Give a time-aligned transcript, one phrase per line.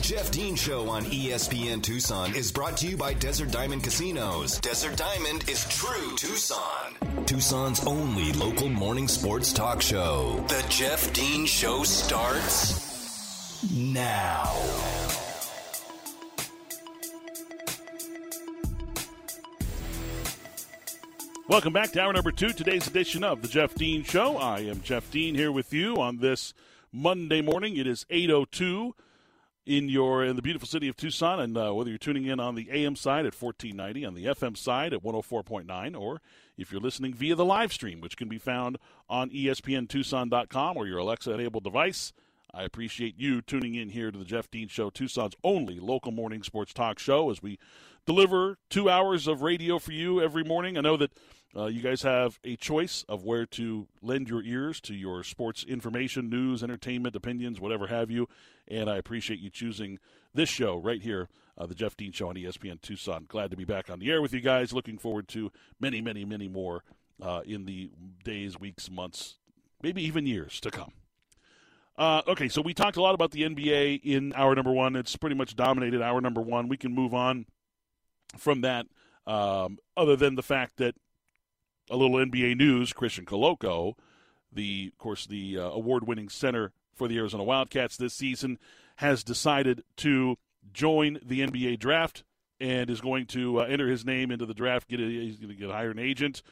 [0.00, 4.60] Jeff Dean Show on ESPN Tucson is brought to you by Desert Diamond Casinos.
[4.60, 7.24] Desert Diamond is true Tucson.
[7.24, 10.44] Tucson's only local morning sports talk show.
[10.48, 14.54] The Jeff Dean Show starts now.
[21.48, 24.36] Welcome back to hour number two, today's edition of the Jeff Dean Show.
[24.36, 26.54] I am Jeff Dean here with you on this
[26.92, 27.76] Monday morning.
[27.76, 28.92] It is 8.02
[29.66, 32.54] in your in the beautiful city of Tucson, and uh, whether you're tuning in on
[32.54, 36.22] the AM side at 1490, on the FM side at 104.9, or
[36.56, 40.98] if you're listening via the live stream, which can be found on ESPNTucson.com or your
[40.98, 42.12] Alexa-enabled device,
[42.54, 46.44] I appreciate you tuning in here to the Jeff Dean Show, Tucson's only local morning
[46.44, 47.58] sports talk show, as we
[48.06, 50.78] deliver two hours of radio for you every morning.
[50.78, 51.10] I know that
[51.56, 55.64] uh, you guys have a choice of where to lend your ears to your sports
[55.64, 58.28] information, news, entertainment, opinions, whatever have you.
[58.68, 59.98] And I appreciate you choosing
[60.34, 63.24] this show right here, uh, the Jeff Dean Show on ESPN Tucson.
[63.26, 64.72] Glad to be back on the air with you guys.
[64.72, 66.84] Looking forward to many, many, many more
[67.22, 67.90] uh, in the
[68.22, 69.36] days, weeks, months,
[69.82, 70.92] maybe even years to come.
[71.96, 74.94] Uh, okay, so we talked a lot about the NBA in hour number one.
[74.96, 76.68] It's pretty much dominated hour number one.
[76.68, 77.46] We can move on
[78.36, 78.86] from that,
[79.26, 80.94] um, other than the fact that
[81.90, 83.94] a little NBA news: Christian Koloko,
[84.52, 88.58] the of course the uh, award-winning center for the Arizona Wildcats this season,
[88.96, 90.36] has decided to
[90.72, 92.24] join the NBA draft
[92.60, 94.88] and is going to uh, enter his name into the draft.
[94.88, 96.42] Get a, he's going to get hire an agent,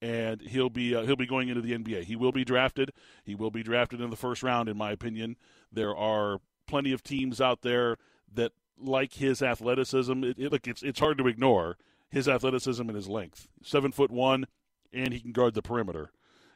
[0.00, 2.04] and he'll be uh, he'll be going into the NBA.
[2.04, 2.92] He will be drafted.
[3.24, 5.36] He will be drafted in the first round, in my opinion.
[5.72, 7.96] There are plenty of teams out there
[8.32, 10.24] that like his athleticism.
[10.24, 11.76] It, it, look, it's it's hard to ignore
[12.10, 13.48] his athleticism and his length.
[13.62, 14.46] Seven foot one,
[14.94, 16.10] and he can guard the perimeter.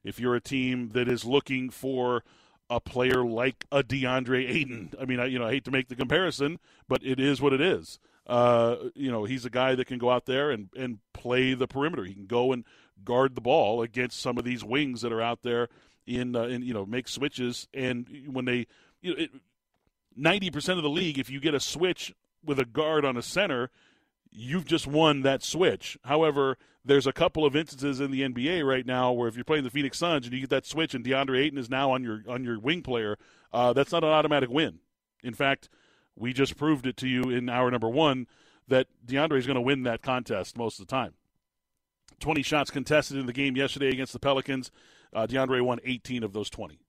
[0.04, 2.22] If you're a team that is looking for
[2.70, 5.88] a player like a DeAndre Ayton, I mean, I, you know, I hate to make
[5.88, 7.98] the comparison, but it is what it is.
[8.26, 11.66] Uh, you know, he's a guy that can go out there and, and play the
[11.66, 12.04] perimeter.
[12.04, 12.64] He can go and
[13.04, 15.68] guard the ball against some of these wings that are out there
[16.06, 17.68] in, uh, in you know, make switches.
[17.72, 18.66] And when they,
[19.00, 19.26] you know,
[20.14, 23.22] ninety percent of the league, if you get a switch with a guard on a
[23.22, 23.70] center,
[24.30, 25.98] you've just won that switch.
[26.04, 29.64] However, there's a couple of instances in the NBA right now where if you're playing
[29.64, 32.22] the Phoenix Suns and you get that switch and DeAndre Ayton is now on your
[32.28, 33.18] on your wing player,
[33.52, 34.78] uh, that's not an automatic win.
[35.22, 35.68] In fact,
[36.16, 38.26] we just proved it to you in hour number one
[38.68, 41.14] that DeAndre is going to win that contest most of the time.
[42.20, 44.70] 20 shots contested in the game yesterday against the Pelicans.
[45.12, 46.80] Uh, DeAndre won 18 of those 20.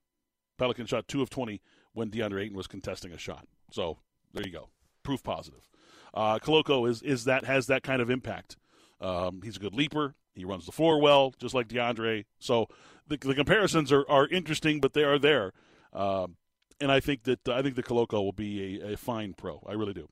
[0.58, 1.60] Pelicans shot two of 20
[1.92, 3.46] when DeAndre Ayton was contesting a shot.
[3.70, 3.98] So
[4.34, 4.68] there you go,
[5.02, 5.68] proof positive.
[6.12, 8.56] Uh, Koloko is is that has that kind of impact.
[9.00, 10.14] Um, he's a good leaper.
[10.34, 12.24] He runs the floor well, just like DeAndre.
[12.38, 12.68] So
[13.08, 15.52] the, the comparisons are, are interesting, but they are there.
[15.92, 16.36] Um,
[16.80, 19.62] and I think that I think the Koloko will be a, a fine pro.
[19.68, 20.08] I really do.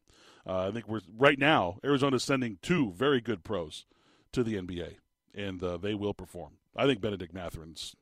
[0.47, 1.79] Uh, I think we're right now.
[1.85, 3.87] Arizona's sending two very good pros
[4.33, 4.97] to the NBA,
[5.35, 6.53] and uh, they will perform.
[6.77, 7.95] I think Benedict Mathurin's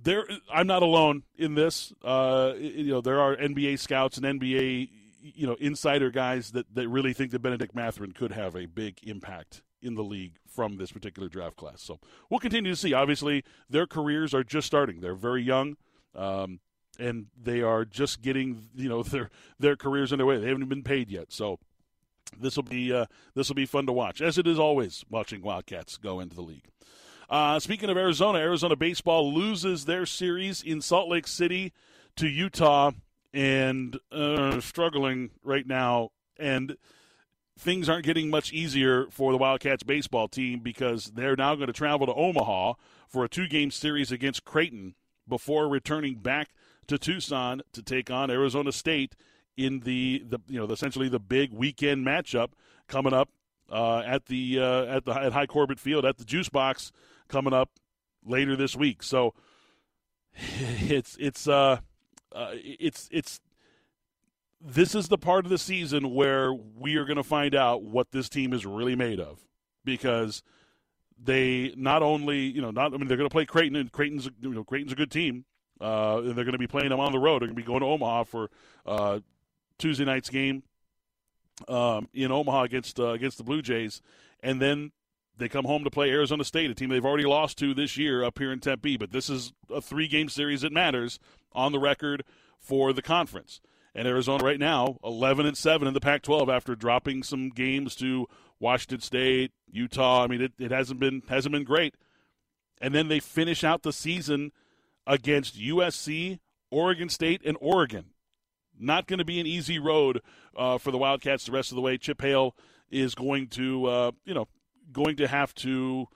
[0.00, 0.24] there.
[0.52, 1.92] I'm not alone in this.
[2.02, 4.90] Uh, you know, there are NBA scouts and NBA
[5.20, 8.98] you know insider guys that, that really think that Benedict Mathurin could have a big
[9.02, 11.82] impact in the league from this particular draft class.
[11.82, 12.92] So we'll continue to see.
[12.92, 15.00] Obviously, their careers are just starting.
[15.00, 15.76] They're very young,
[16.14, 16.60] um,
[16.98, 20.38] and they are just getting you know their their careers underway.
[20.38, 21.58] They haven't even been paid yet, so
[22.38, 25.42] this will be uh, this will be fun to watch, as it is always watching
[25.42, 26.66] Wildcats go into the league.
[27.30, 31.74] Uh, speaking of Arizona, Arizona baseball loses their series in Salt Lake City
[32.16, 32.92] to Utah
[33.32, 36.10] and uh, struggling right now.
[36.38, 36.76] And
[37.58, 41.72] things aren't getting much easier for the Wildcats baseball team because they're now going to
[41.72, 42.74] travel to Omaha
[43.08, 44.94] for a two game series against Creighton
[45.26, 46.50] before returning back
[46.86, 49.14] to Tucson to take on Arizona State
[49.56, 52.50] in the, the you know essentially the big weekend matchup
[52.86, 53.28] coming up
[53.70, 56.92] uh, at the uh, at the at Hi Corbett Field at the Juice Box
[57.28, 57.70] coming up
[58.24, 59.02] later this week.
[59.02, 59.34] So
[60.34, 61.80] it's it's uh
[62.38, 63.40] uh, it's it's
[64.60, 68.12] this is the part of the season where we are going to find out what
[68.12, 69.40] this team is really made of
[69.84, 70.42] because
[71.20, 74.30] they not only you know not I mean they're going to play Creighton and Creighton's
[74.40, 75.46] you know Creighton's a good team
[75.80, 77.42] uh, and they're going to be playing them on the road.
[77.42, 78.50] They're going to be going to Omaha for
[78.86, 79.18] uh,
[79.76, 80.62] Tuesday night's game
[81.66, 84.00] um, in Omaha against uh, against the Blue Jays,
[84.44, 84.92] and then
[85.36, 88.22] they come home to play Arizona State, a team they've already lost to this year
[88.22, 88.96] up here in Tempe.
[88.96, 91.18] But this is a three game series that matters
[91.52, 92.24] on the record
[92.58, 93.60] for the conference.
[93.94, 97.96] And Arizona right now, 11 and 7 in the Pac 12 after dropping some games
[97.96, 98.26] to
[98.60, 100.24] Washington State, Utah.
[100.24, 101.94] I mean, it, it hasn't been hasn't been great.
[102.80, 104.52] And then they finish out the season
[105.06, 106.38] against USC,
[106.70, 108.06] Oregon State, and Oregon.
[108.78, 110.20] Not going to be an easy road
[110.56, 111.98] uh, for the Wildcats the rest of the way.
[111.98, 112.54] Chip Hale
[112.90, 114.46] is going to, uh, you know,
[114.92, 116.06] going to have to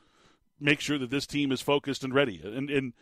[0.61, 2.41] make sure that this team is focused and ready.
[2.45, 2.93] And, and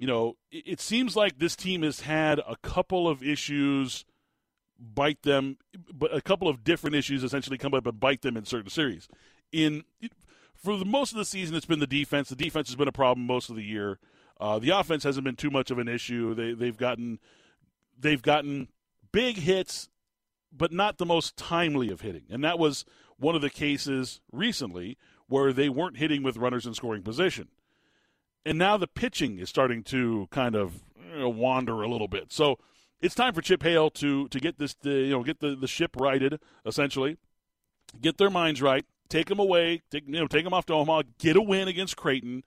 [0.00, 4.06] you know, it, it seems like this team has had a couple of issues
[4.78, 5.58] bite them,
[5.92, 9.08] but a couple of different issues essentially come up and bite them in certain series.
[9.52, 9.84] In
[10.56, 12.30] for the most of the season, it's been the defense.
[12.30, 13.98] The defense has been a problem most of the year.
[14.40, 16.34] Uh, the offense hasn't been too much of an issue.
[16.34, 17.18] They they've gotten
[17.98, 18.68] they've gotten
[19.12, 19.90] big hits,
[20.50, 22.86] but not the most timely of hitting, and that was
[23.18, 27.48] one of the cases recently where they weren't hitting with runners in scoring position.
[28.44, 30.82] And now the pitching is starting to kind of
[31.12, 32.32] you know, wander a little bit.
[32.32, 32.58] So
[33.00, 35.96] it's time for Chip Hale to to get this you know get the, the ship
[35.96, 37.16] righted essentially,
[38.00, 41.02] get their minds right, take them away, take you know take them off to Omaha,
[41.18, 42.44] get a win against Creighton,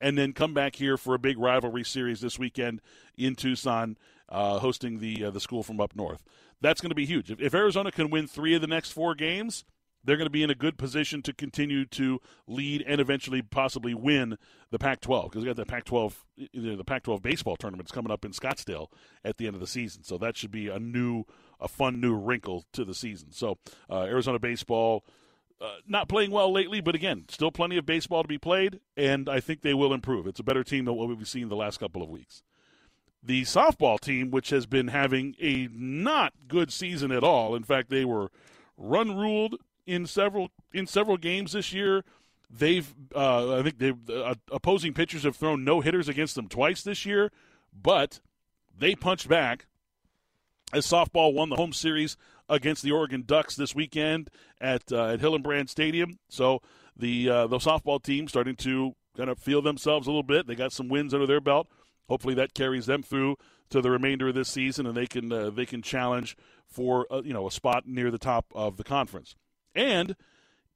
[0.00, 2.80] and then come back here for a big rivalry series this weekend
[3.16, 3.96] in Tucson,
[4.28, 6.22] uh, hosting the uh, the school from up north.
[6.60, 7.30] That's going to be huge.
[7.30, 9.64] If, if Arizona can win three of the next four games,
[10.04, 13.94] they're going to be in a good position to continue to lead and eventually possibly
[13.94, 14.36] win
[14.70, 16.14] the Pac-12 because we got the Pac-12
[16.52, 18.88] the Pac-12 baseball tournament is coming up in Scottsdale
[19.24, 20.02] at the end of the season.
[20.02, 21.24] So that should be a new,
[21.60, 23.32] a fun new wrinkle to the season.
[23.32, 23.58] So
[23.90, 25.04] uh, Arizona baseball.
[25.60, 29.28] Uh, not playing well lately, but again, still plenty of baseball to be played, and
[29.28, 30.26] I think they will improve.
[30.26, 32.42] It's a better team than what we've seen the last couple of weeks.
[33.22, 37.88] The softball team, which has been having a not good season at all, in fact,
[37.88, 38.30] they were
[38.76, 39.56] run ruled
[39.86, 42.04] in several in several games this year.
[42.50, 46.82] They've uh, I think they uh, opposing pitchers have thrown no hitters against them twice
[46.82, 47.32] this year,
[47.72, 48.20] but
[48.76, 49.66] they punched back
[50.72, 52.16] as softball won the home series
[52.48, 56.18] against the Oregon Ducks this weekend at uh, at Hillenbrand Stadium.
[56.28, 56.60] So
[56.96, 60.46] the uh, the softball team starting to kind of feel themselves a little bit.
[60.46, 61.68] They got some wins under their belt.
[62.08, 63.36] Hopefully that carries them through
[63.70, 67.22] to the remainder of this season, and they can uh, they can challenge for uh,
[67.24, 69.34] you know a spot near the top of the conference.
[69.74, 70.16] And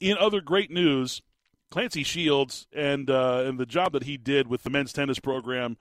[0.01, 1.23] in other great news,
[1.71, 5.77] Clancy Shields and uh, and the job that he did with the men's tennis program,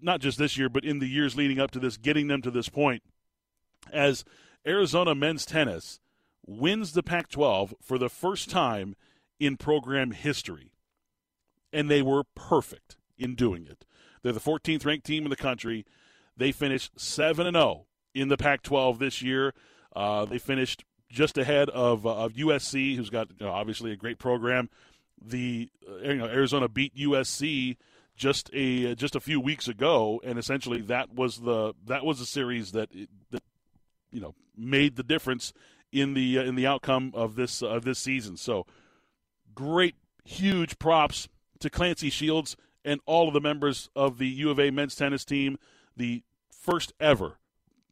[0.00, 2.50] not just this year, but in the years leading up to this, getting them to
[2.50, 3.02] this point,
[3.92, 4.24] as
[4.66, 6.00] Arizona men's tennis
[6.46, 8.96] wins the Pac-12 for the first time
[9.38, 10.72] in program history,
[11.72, 13.84] and they were perfect in doing it.
[14.22, 15.86] They're the 14th ranked team in the country.
[16.36, 19.54] They finished seven and zero oh in the Pac-12 this year.
[19.94, 23.96] Uh, they finished just ahead of uh, of USC, who's got you know, obviously a
[23.96, 24.70] great program.
[25.20, 27.76] The uh, you know Arizona beat USC
[28.16, 32.26] just a just a few weeks ago, and essentially that was the that was a
[32.26, 32.90] series that
[33.30, 33.42] that
[34.10, 35.52] you know made the difference
[35.92, 38.36] in the uh, in the outcome of this uh, of this season.
[38.36, 38.66] So
[39.54, 41.28] great, huge props
[41.58, 45.24] to Clancy Shields and all of the members of the U of A men's tennis
[45.24, 45.58] team.
[45.96, 47.38] The first ever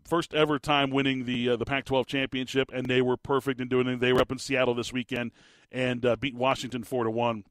[0.09, 3.87] first ever time winning the uh, the Pac-12 championship, and they were perfect in doing
[3.87, 4.01] it.
[4.01, 5.33] They were up in Seattle this weekend
[5.71, 7.45] and uh, beat Washington four to one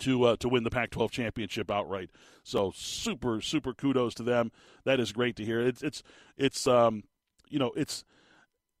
[0.00, 2.10] to uh, to win the Pac-12 championship outright.
[2.44, 4.52] So super super kudos to them.
[4.84, 5.60] That is great to hear.
[5.60, 6.02] It's it's
[6.36, 7.04] it's um
[7.48, 8.04] you know it's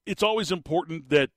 [0.06, 1.30] it's always important that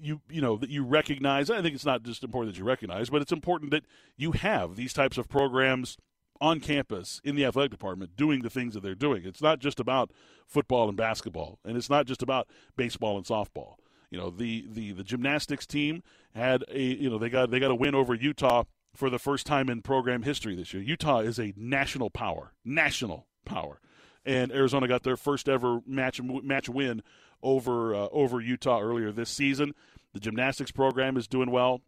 [0.00, 1.50] you you know that you recognize.
[1.50, 3.84] I think it's not just important that you recognize, but it's important that
[4.16, 5.96] you have these types of programs
[6.40, 9.24] on campus in the athletic department doing the things that they're doing.
[9.24, 10.10] It's not just about
[10.46, 13.74] football and basketball, and it's not just about baseball and softball.
[14.10, 16.02] You know, the the the gymnastics team
[16.34, 19.46] had a you know they got they got a win over Utah for the first
[19.46, 20.82] time in program history this year.
[20.82, 23.80] Utah is a national power, national power,
[24.24, 27.02] and Arizona got their first ever match match win
[27.42, 29.74] over uh, over Utah earlier this season.
[30.12, 31.82] The gymnastics program is doing well.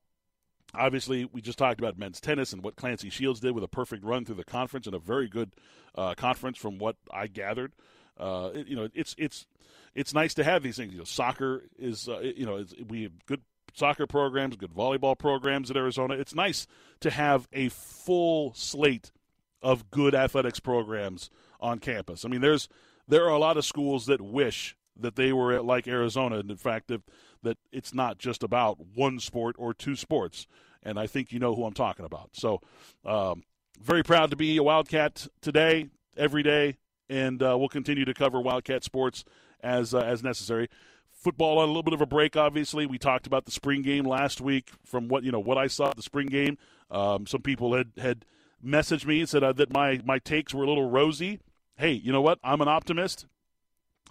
[0.74, 4.04] Obviously, we just talked about men's tennis and what Clancy Shields did with a perfect
[4.04, 5.54] run through the conference and a very good
[5.94, 7.72] uh, conference from what I gathered.
[8.18, 9.46] Uh, it, you know, it's it's
[9.94, 10.92] it's nice to have these things.
[10.92, 13.42] You know, soccer is uh, you know we have good
[13.74, 16.14] soccer programs, good volleyball programs at Arizona.
[16.14, 16.66] It's nice
[17.00, 19.10] to have a full slate
[19.62, 22.24] of good athletics programs on campus.
[22.24, 22.68] I mean, there's
[23.08, 26.38] there are a lot of schools that wish that they were at, like Arizona.
[26.38, 27.02] And in fact, that
[27.42, 30.46] that it's not just about one sport or two sports.
[30.82, 32.30] And I think you know who I'm talking about.
[32.32, 32.60] So,
[33.04, 33.44] um,
[33.80, 36.76] very proud to be a Wildcat today, every day,
[37.08, 39.24] and uh, we'll continue to cover Wildcat sports
[39.60, 40.68] as uh, as necessary.
[41.10, 42.36] Football on a little bit of a break.
[42.36, 44.70] Obviously, we talked about the spring game last week.
[44.84, 46.58] From what you know, what I saw at the spring game,
[46.90, 48.24] um, some people had had
[48.64, 51.40] messaged me and said uh, that my my takes were a little rosy.
[51.76, 52.38] Hey, you know what?
[52.42, 53.26] I'm an optimist.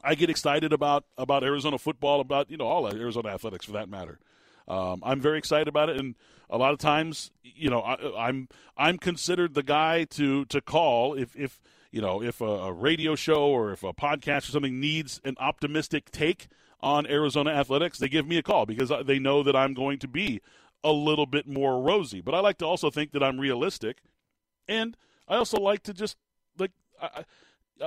[0.03, 3.89] I get excited about about Arizona football, about you know all Arizona athletics for that
[3.89, 4.19] matter.
[4.67, 6.15] Um, I'm very excited about it, and
[6.49, 11.13] a lot of times, you know, I, I'm I'm considered the guy to to call
[11.13, 11.59] if if
[11.91, 15.35] you know, if a, a radio show or if a podcast or something needs an
[15.39, 16.47] optimistic take
[16.79, 20.07] on Arizona athletics, they give me a call because they know that I'm going to
[20.07, 20.41] be
[20.83, 22.21] a little bit more rosy.
[22.21, 23.97] But I like to also think that I'm realistic,
[24.67, 24.95] and
[25.27, 26.17] I also like to just
[26.57, 27.25] like I,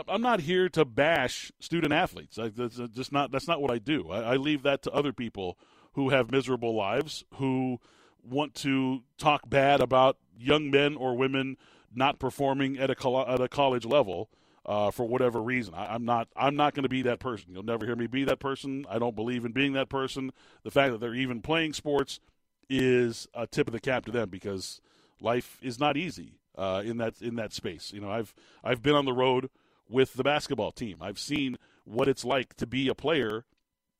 [0.08, 2.38] I'm not here to bash student athletes.
[2.38, 4.10] I, that's just not that's not what I do.
[4.10, 5.58] I, I leave that to other people
[5.92, 7.78] who have miserable lives who
[8.22, 11.56] want to talk bad about young men or women
[11.94, 14.28] not performing at a at a college level
[14.66, 15.74] uh, for whatever reason.
[15.74, 17.52] I, am not I'm not going to be that person.
[17.52, 18.86] You'll never hear me be that person.
[18.88, 20.32] I don't believe in being that person.
[20.62, 22.20] The fact that they're even playing sports
[22.68, 24.80] is a tip of the cap to them because
[25.20, 27.92] life is not easy uh, in that in that space.
[27.92, 29.50] You know, I've I've been on the road
[29.88, 30.98] with the basketball team.
[31.00, 33.44] I've seen what it's like to be a player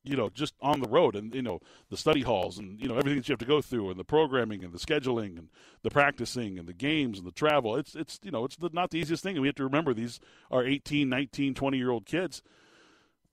[0.05, 2.97] you know, just on the road and, you know, the study halls and, you know,
[2.97, 5.49] everything that you have to go through and the programming and the scheduling and
[5.83, 7.75] the practicing and the games and the travel.
[7.76, 9.37] It's, it's you know, it's the, not the easiest thing.
[9.37, 12.43] And we have to remember these are 18, 19, 20 year old kids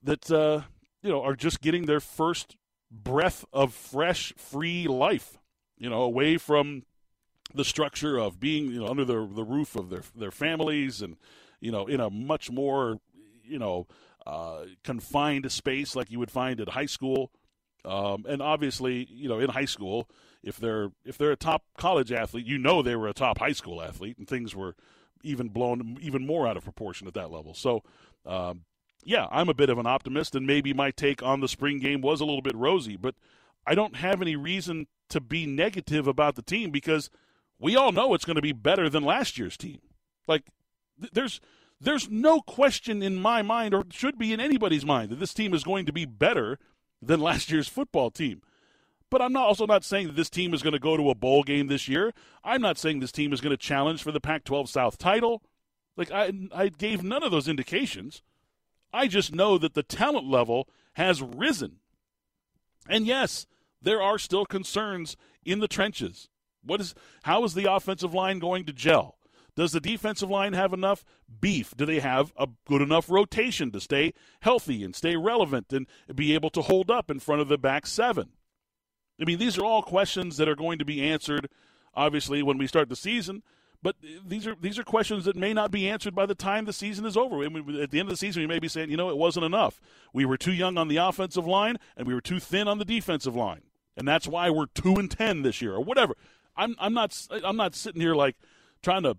[0.02, 0.62] that, uh,
[1.04, 2.56] you know, are just getting their first
[2.90, 5.38] breath of fresh, free life,
[5.78, 6.84] you know, away from
[7.54, 11.18] the structure of being, you know, under the, the roof of their, their families and,
[11.62, 12.98] you know, in a much more,
[13.44, 13.88] you know,
[14.26, 17.32] uh, confined space like you would find at high school.
[17.84, 20.10] Um, and obviously, you know, in high school,
[20.44, 23.54] if they're if they're a top college athlete, you know they were a top high
[23.54, 24.76] school athlete, and things were
[25.24, 27.54] even blown even more out of proportion at that level.
[27.54, 27.84] So,
[28.26, 28.66] um,
[29.04, 32.02] yeah, I'm a bit of an optimist, and maybe my take on the spring game
[32.02, 33.16] was a little bit rosy, but
[33.66, 37.10] I don't have any reason to be negative about the team because
[37.60, 39.80] we all know it's going to be better than last year's team.
[40.28, 40.46] Like,
[41.14, 41.42] there's
[41.80, 45.54] there's no question in my mind, or should be in anybody's mind, that this team
[45.54, 46.60] is going to be better
[47.02, 48.42] than last year's football team.
[49.10, 51.16] But I'm not also not saying that this team is going to go to a
[51.16, 52.14] bowl game this year.
[52.44, 55.42] I'm not saying this team is going to challenge for the Pac-12 South title.
[55.98, 58.22] Like I, I gave none of those indications.
[58.94, 61.78] I just know that the talent level has risen.
[62.88, 63.48] And yes,
[63.82, 66.30] there are still concerns in the trenches.
[66.64, 66.94] What is
[67.24, 69.18] how is the offensive line going to gel?
[69.56, 71.04] Does the defensive line have enough
[71.42, 71.74] beef?
[71.76, 76.34] Do they have a good enough rotation to stay healthy and stay relevant and be
[76.34, 78.30] able to hold up in front of the back seven?
[79.22, 81.50] I mean, these are all questions that are going to be answered,
[81.94, 83.44] obviously, when we start the season.
[83.84, 86.74] But these are these are questions that may not be answered by the time the
[86.74, 87.44] season is over.
[87.44, 89.18] I mean, at the end of the season, we may be saying, you know, it
[89.18, 89.82] wasn't enough.
[90.14, 92.86] We were too young on the offensive line, and we were too thin on the
[92.86, 93.64] defensive line,
[93.98, 96.16] and that's why we're two and ten this year, or whatever.
[96.56, 98.36] I'm I'm not I'm not sitting here like
[98.84, 99.18] trying to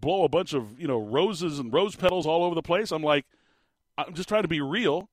[0.00, 2.90] blow a bunch of you know roses and rose petals all over the place.
[2.90, 3.24] I'm like,
[3.96, 5.08] I'm just trying to be real.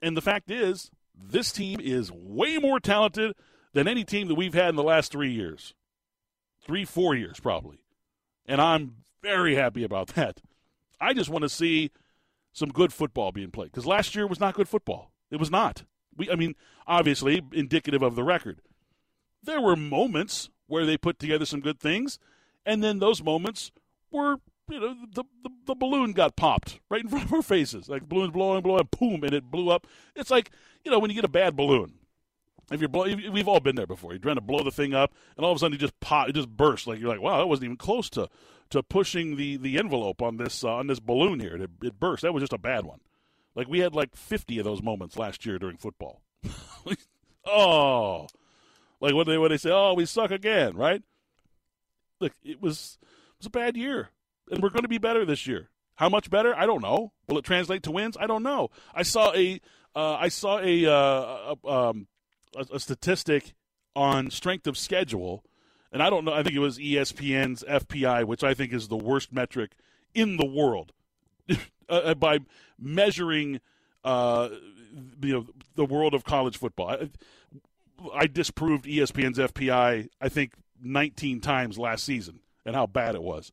[0.00, 3.34] And the fact is, this team is way more talented
[3.72, 5.74] than any team that we've had in the last three years,
[6.64, 7.78] three four years probably.
[8.46, 10.40] And I'm very happy about that.
[11.00, 11.90] I just want to see
[12.52, 15.12] some good football being played because last year was not good football.
[15.30, 15.84] It was not.
[16.16, 16.54] We, I mean,
[16.86, 18.60] obviously indicative of the record.
[19.42, 22.18] There were moments where they put together some good things,
[22.64, 23.72] and then those moments
[24.12, 24.36] were
[24.68, 27.88] you know the, the, the balloon got popped right in front of our faces.
[27.88, 29.86] Like balloon's blowing blowing boom and it blew up.
[30.16, 30.50] It's like
[30.84, 31.94] you know when you get a bad balloon.
[32.70, 34.12] If you're blow, we've all been there before.
[34.12, 36.28] You're trying to blow the thing up and all of a sudden you just pop
[36.28, 36.86] it just bursts.
[36.86, 38.28] Like you're like wow that wasn't even close to
[38.70, 41.56] to pushing the the envelope on this uh, on this balloon here.
[41.56, 42.22] It, it burst.
[42.22, 43.00] That was just a bad one.
[43.54, 46.22] Like we had like 50 of those moments last year during football.
[47.44, 48.28] Oh.
[49.00, 51.02] Like what they when they say oh we suck again right?
[52.20, 52.98] Look it was
[53.42, 54.10] was a bad year,
[54.50, 55.68] and we're going to be better this year.
[55.96, 56.54] How much better?
[56.54, 57.12] I don't know.
[57.28, 58.16] Will it translate to wins?
[58.18, 58.70] I don't know.
[58.94, 59.60] I saw a
[59.94, 62.06] uh, I saw a, uh, a, um,
[62.56, 63.52] a, a statistic
[63.94, 65.44] on strength of schedule,
[65.92, 66.32] and I don't know.
[66.32, 69.72] I think it was ESPN's FPI, which I think is the worst metric
[70.14, 70.92] in the world
[71.50, 71.54] uh,
[71.88, 72.38] uh, by
[72.78, 73.60] measuring
[74.04, 74.50] uh,
[75.20, 76.90] you know the world of college football.
[76.90, 77.10] I,
[78.14, 80.08] I disproved ESPN's FPI.
[80.20, 83.52] I think 19 times last season and how bad it was.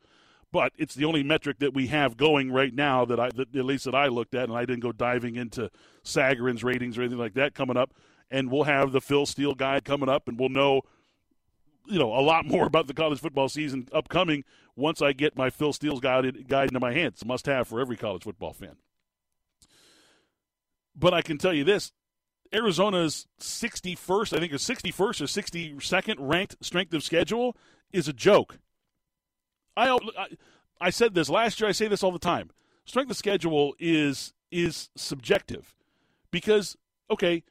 [0.51, 3.65] But it's the only metric that we have going right now that I, that, at
[3.65, 5.69] least that I looked at, and I didn't go diving into
[6.03, 7.93] Sagarin's ratings or anything like that coming up.
[8.31, 10.81] And we'll have the Phil Steele guide coming up, and we'll know,
[11.85, 14.43] you know, a lot more about the college football season upcoming
[14.75, 17.23] once I get my Phil Steele's guide, guide into my hands.
[17.23, 18.77] Must-have for every college football fan.
[20.95, 21.91] But I can tell you this:
[22.51, 27.55] Arizona's 61st, I think, is 61st or 62nd ranked strength of schedule
[27.91, 28.59] is a joke.
[29.87, 30.27] I, I
[30.81, 31.69] I said this last year.
[31.69, 32.51] I say this all the time.
[32.85, 35.75] Strength of schedule is is subjective
[36.31, 36.77] because
[37.09, 37.43] okay,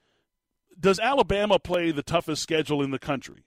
[0.79, 3.45] does Alabama play the toughest schedule in the country?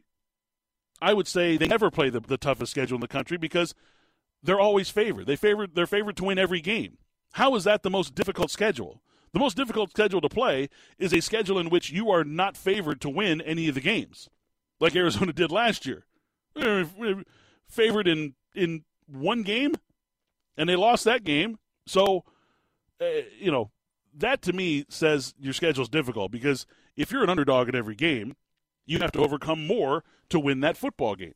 [1.02, 3.74] I would say they never play the, the toughest schedule in the country because
[4.44, 5.26] they're always favored.
[5.26, 6.98] They favored they're favored to win every game.
[7.34, 9.02] How is that the most difficult schedule?
[9.34, 10.70] The most difficult schedule to play
[11.00, 14.30] is a schedule in which you are not favored to win any of the games,
[14.80, 16.06] like Arizona did last year.
[17.70, 19.76] Favored in in one game,
[20.58, 21.60] and they lost that game.
[21.86, 22.24] So,
[23.00, 23.06] uh,
[23.40, 23.72] you know,
[24.18, 26.66] that to me says your schedule is difficult because
[26.96, 28.36] if you're an underdog in every game,
[28.86, 31.36] you have to overcome more to win that football game.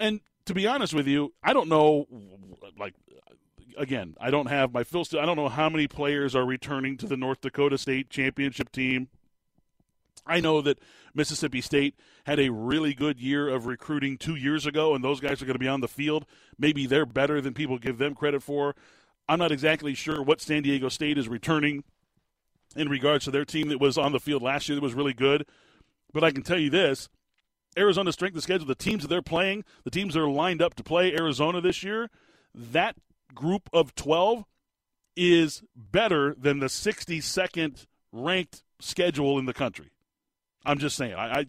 [0.00, 2.06] And to be honest with you, I don't know.
[2.78, 2.94] Like,
[3.76, 5.04] again, I don't have my Phil.
[5.18, 9.08] I don't know how many players are returning to the North Dakota State championship team.
[10.28, 10.78] I know that
[11.14, 11.94] Mississippi State
[12.26, 15.54] had a really good year of recruiting two years ago, and those guys are going
[15.54, 16.26] to be on the field.
[16.58, 18.76] Maybe they're better than people give them credit for.
[19.28, 21.84] I'm not exactly sure what San Diego State is returning
[22.76, 25.14] in regards to their team that was on the field last year that was really
[25.14, 25.46] good.
[26.12, 27.08] But I can tell you this
[27.76, 30.74] Arizona's strength of schedule, the teams that they're playing, the teams that are lined up
[30.74, 32.10] to play Arizona this year,
[32.54, 32.96] that
[33.34, 34.44] group of 12
[35.16, 39.90] is better than the 62nd ranked schedule in the country.
[40.68, 41.14] I'm just saying.
[41.14, 41.46] I, I,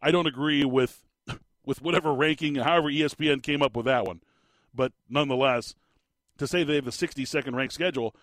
[0.00, 1.04] I don't agree with
[1.64, 4.22] with whatever ranking, however ESPN came up with that one.
[4.74, 5.74] But nonetheless,
[6.38, 8.16] to say they have the 62nd ranked schedule,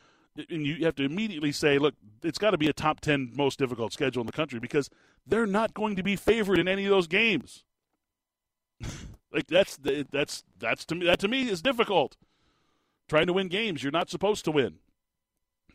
[0.50, 3.60] and you have to immediately say, look, it's got to be a top 10 most
[3.60, 4.90] difficult schedule in the country because
[5.28, 7.64] they're not going to be favored in any of those games.
[9.32, 9.78] like that's
[10.12, 12.18] that's that's to me that to me is difficult.
[13.08, 14.76] Trying to win games you're not supposed to win.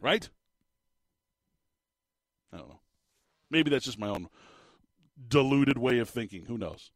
[0.00, 0.28] Right?
[2.52, 2.80] I don't know.
[3.50, 4.28] Maybe that's just my own
[5.28, 6.46] deluded way of thinking.
[6.46, 6.90] Who knows?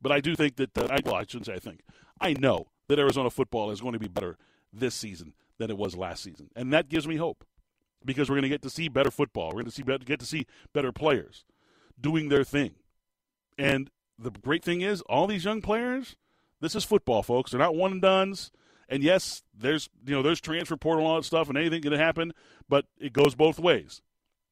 [0.00, 1.82] But I do think that, uh, I, well, I shouldn't say I think.
[2.20, 4.36] I know that Arizona football is going to be better
[4.72, 6.50] this season than it was last season.
[6.56, 7.44] And that gives me hope
[8.04, 9.48] because we're going to get to see better football.
[9.48, 11.44] We're going to see get to see better players
[12.00, 12.72] doing their thing.
[13.58, 16.16] And the great thing is, all these young players,
[16.60, 17.50] this is football, folks.
[17.50, 18.50] They're not one and duns.
[18.88, 21.92] And yes, there's you know there's transfer portal and all that stuff, and anything can
[21.92, 22.32] happen,
[22.68, 24.02] but it goes both ways.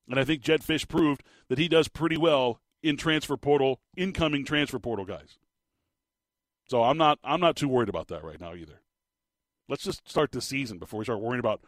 [0.09, 4.45] And I think Jedd Fisch proved that he does pretty well in transfer portal, incoming
[4.45, 5.39] transfer portal guys.
[6.69, 8.81] So I'm not I'm not too worried about that right now either.
[9.69, 11.61] Let's just start the season before we start worrying about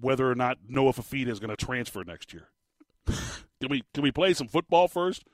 [0.00, 2.48] whether or not Noah Fifita is going to transfer next year.
[3.06, 5.24] can we can we play some football first?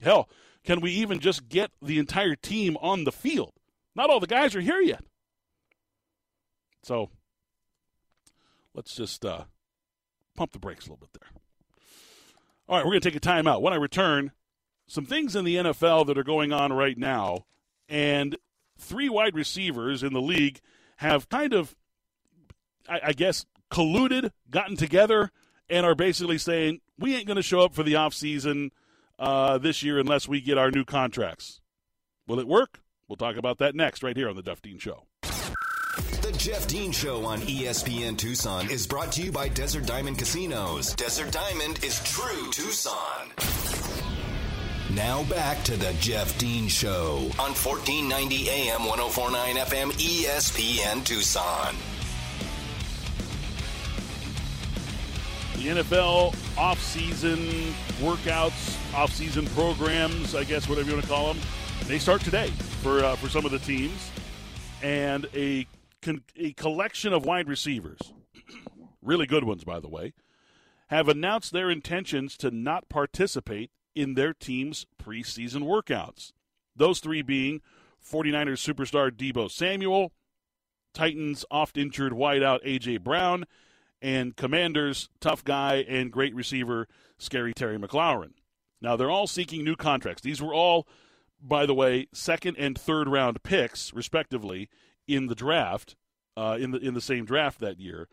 [0.00, 0.28] Hell,
[0.64, 3.52] can we even just get the entire team on the field?
[3.94, 5.04] Not all the guys are here yet.
[6.82, 7.10] So
[8.74, 9.44] let's just uh,
[10.36, 11.30] pump the brakes a little bit there.
[12.68, 13.60] All right, we're going to take a timeout.
[13.60, 14.32] When I return,
[14.86, 17.46] some things in the NFL that are going on right now,
[17.88, 18.36] and
[18.78, 20.60] three wide receivers in the league
[20.96, 21.74] have kind of,
[22.88, 25.30] I, I guess, colluded, gotten together,
[25.68, 28.70] and are basically saying, we ain't going to show up for the offseason
[29.18, 31.60] uh, this year unless we get our new contracts.
[32.26, 32.80] Will it work?
[33.08, 35.04] We'll talk about that next, right here on The Jeff Dean Show.
[35.22, 40.94] The Jeff Dean Show on ESPN Tucson is brought to you by Desert Diamond Casinos.
[40.94, 43.73] Desert Diamond is true Tucson.
[44.94, 51.74] Now back to the Jeff Dean Show on 1490 AM 1049 FM ESPN Tucson.
[55.56, 61.42] The NFL offseason workouts, offseason programs, I guess whatever you want to call them,
[61.88, 64.12] they start today for uh, for some of the teams,
[64.80, 65.66] and a
[66.02, 68.12] con- a collection of wide receivers,
[69.02, 70.12] really good ones by the way,
[70.86, 76.32] have announced their intentions to not participate in their team's preseason workouts.
[76.76, 77.60] Those three being
[78.04, 80.12] 49ers superstar Deebo Samuel,
[80.92, 82.98] Titans oft injured wideout A.J.
[82.98, 83.44] Brown,
[84.00, 86.86] and Commanders tough guy and great receiver
[87.18, 88.32] Scary Terry McLaurin.
[88.80, 90.22] Now, they're all seeking new contracts.
[90.22, 90.86] These were all,
[91.40, 94.68] by the way, second and third round picks, respectively,
[95.08, 95.96] in the draft,
[96.36, 98.08] uh, in the in the same draft that year.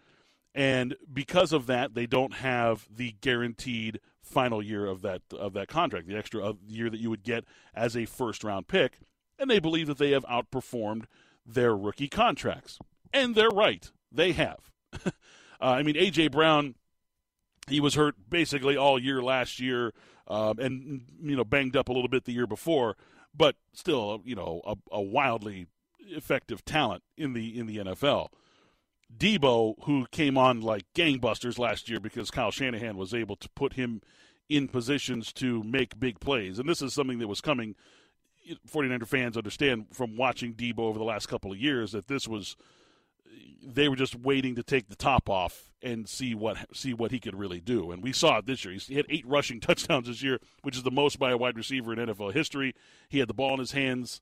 [0.55, 3.99] And because of that, they don't have the guaranteed
[4.31, 7.95] final year of that of that contract, the extra year that you would get as
[7.95, 8.99] a first round pick,
[9.37, 11.05] and they believe that they have outperformed
[11.45, 12.79] their rookie contracts,
[13.13, 14.71] and they're right, they have.
[15.05, 15.09] uh,
[15.59, 16.75] I mean, AJ Brown,
[17.67, 19.93] he was hurt basically all year last year,
[20.27, 22.95] um, and you know banged up a little bit the year before,
[23.35, 25.67] but still, you know, a, a wildly
[25.99, 28.27] effective talent in the in the NFL.
[29.17, 33.73] Deebo, who came on like gangbusters last year because Kyle Shanahan was able to put
[33.73, 34.01] him
[34.49, 36.59] in positions to make big plays.
[36.59, 37.75] And this is something that was coming.
[38.69, 42.55] 49er fans understand from watching Deebo over the last couple of years that this was
[43.63, 47.19] they were just waiting to take the top off and see what see what he
[47.19, 47.91] could really do.
[47.91, 48.73] And we saw it this year.
[48.73, 51.93] He had eight rushing touchdowns this year, which is the most by a wide receiver
[51.93, 52.75] in NFL history.
[53.09, 54.21] He had the ball in his hands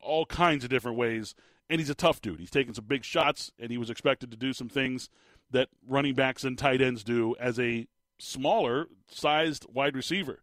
[0.00, 1.34] all kinds of different ways
[1.70, 2.40] and he's a tough dude.
[2.40, 5.08] He's taken some big shots, and he was expected to do some things
[5.50, 7.86] that running backs and tight ends do as a
[8.18, 10.40] smaller sized wide receiver.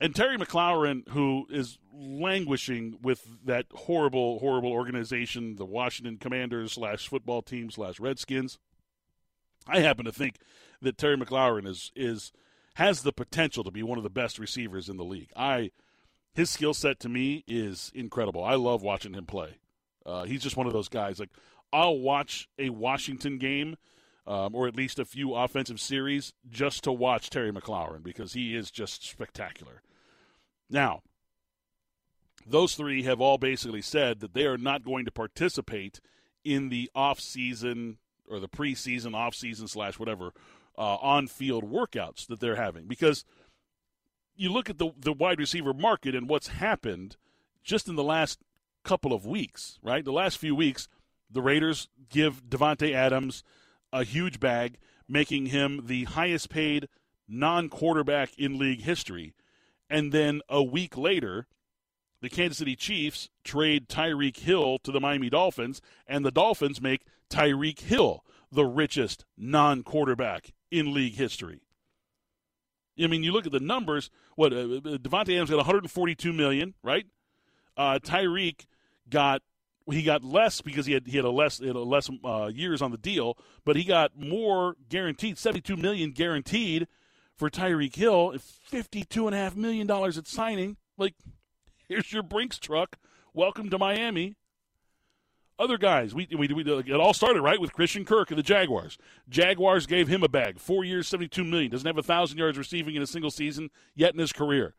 [0.00, 7.06] And Terry McLaurin, who is languishing with that horrible, horrible organization, the Washington Commanders slash
[7.06, 8.58] football team slash Redskins,
[9.66, 10.38] I happen to think
[10.80, 12.32] that Terry McLaurin is is
[12.74, 15.30] has the potential to be one of the best receivers in the league.
[15.36, 15.70] I
[16.34, 18.42] his skill set to me is incredible.
[18.42, 19.58] I love watching him play.
[20.04, 21.18] Uh, he's just one of those guys.
[21.18, 21.30] Like
[21.72, 23.76] I'll watch a Washington game,
[24.26, 28.54] um, or at least a few offensive series, just to watch Terry McLaurin because he
[28.54, 29.82] is just spectacular.
[30.68, 31.02] Now,
[32.46, 36.00] those three have all basically said that they are not going to participate
[36.44, 40.32] in the off-season or the preseason, off-season slash whatever
[40.76, 43.24] uh, on-field workouts that they're having because
[44.34, 47.16] you look at the the wide receiver market and what's happened
[47.62, 48.40] just in the last
[48.84, 50.04] couple of weeks, right?
[50.04, 50.88] The last few weeks,
[51.30, 53.42] the Raiders give Davante Adams
[53.92, 56.88] a huge bag, making him the highest paid
[57.28, 59.34] non-quarterback in league history.
[59.88, 61.46] And then a week later,
[62.20, 67.02] the Kansas City Chiefs trade Tyreek Hill to the Miami Dolphins, and the Dolphins make
[67.28, 71.62] Tyreek Hill the richest non quarterback in league history.
[73.02, 74.10] I mean, you look at the numbers.
[74.36, 77.06] What uh, uh Davante Adams got 142 million, right?
[77.76, 78.66] Uh, Tyreek
[79.08, 79.42] got
[79.90, 82.82] he got less because he had he had a less had a less uh, years
[82.82, 86.86] on the deal, but he got more guaranteed, 72 million guaranteed
[87.36, 90.76] for Tyreek Hill, 52 and a half million dollars at signing.
[90.96, 91.14] Like,
[91.88, 92.96] here's your Brinks truck.
[93.34, 94.36] Welcome to Miami.
[95.58, 98.98] Other guys, we, we, we it all started right with Christian Kirk of the Jaguars.
[99.28, 101.70] Jaguars gave him a bag, four years, seventy-two million.
[101.70, 104.74] Doesn't have a thousand yards receiving in a single season yet in his career.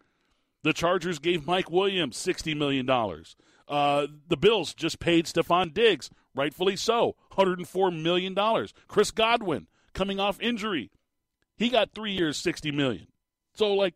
[0.63, 3.35] The Chargers gave Mike Williams sixty million dollars.
[3.67, 8.73] Uh, the Bills just paid Stefon Diggs, rightfully so, hundred and four million dollars.
[8.87, 10.91] Chris Godwin coming off injury,
[11.55, 13.07] he got three years, sixty million.
[13.53, 13.95] So like,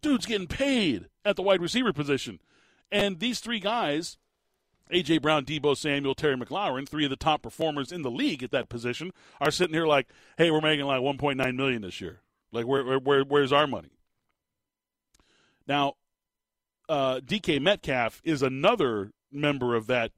[0.00, 2.40] dude's getting paid at the wide receiver position,
[2.90, 4.18] and these three guys
[4.90, 5.18] A.J.
[5.18, 8.68] Brown, Deebo Samuel, Terry McLaurin, three of the top performers in the league at that
[8.68, 9.10] position,
[9.40, 12.20] are sitting here like, "Hey, we're making like 1.9 million this year.
[12.52, 13.90] Like, where, where, where's our money?"
[15.66, 15.94] Now,
[16.88, 20.12] uh, DK Metcalf is another member of that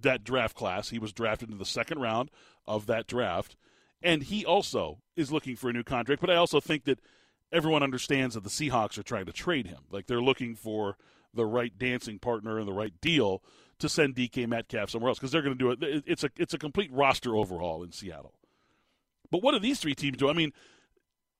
[0.00, 0.90] that draft class.
[0.90, 2.30] He was drafted in the second round
[2.66, 3.56] of that draft,
[4.02, 6.20] and he also is looking for a new contract.
[6.20, 7.00] But I also think that
[7.50, 9.80] everyone understands that the Seahawks are trying to trade him.
[9.90, 10.96] Like they're looking for
[11.34, 13.42] the right dancing partner and the right deal
[13.78, 16.04] to send DK Metcalf somewhere else because they're going to do it.
[16.06, 18.34] It's a it's a complete roster overhaul in Seattle.
[19.30, 20.28] But what do these three teams do?
[20.28, 20.52] I mean,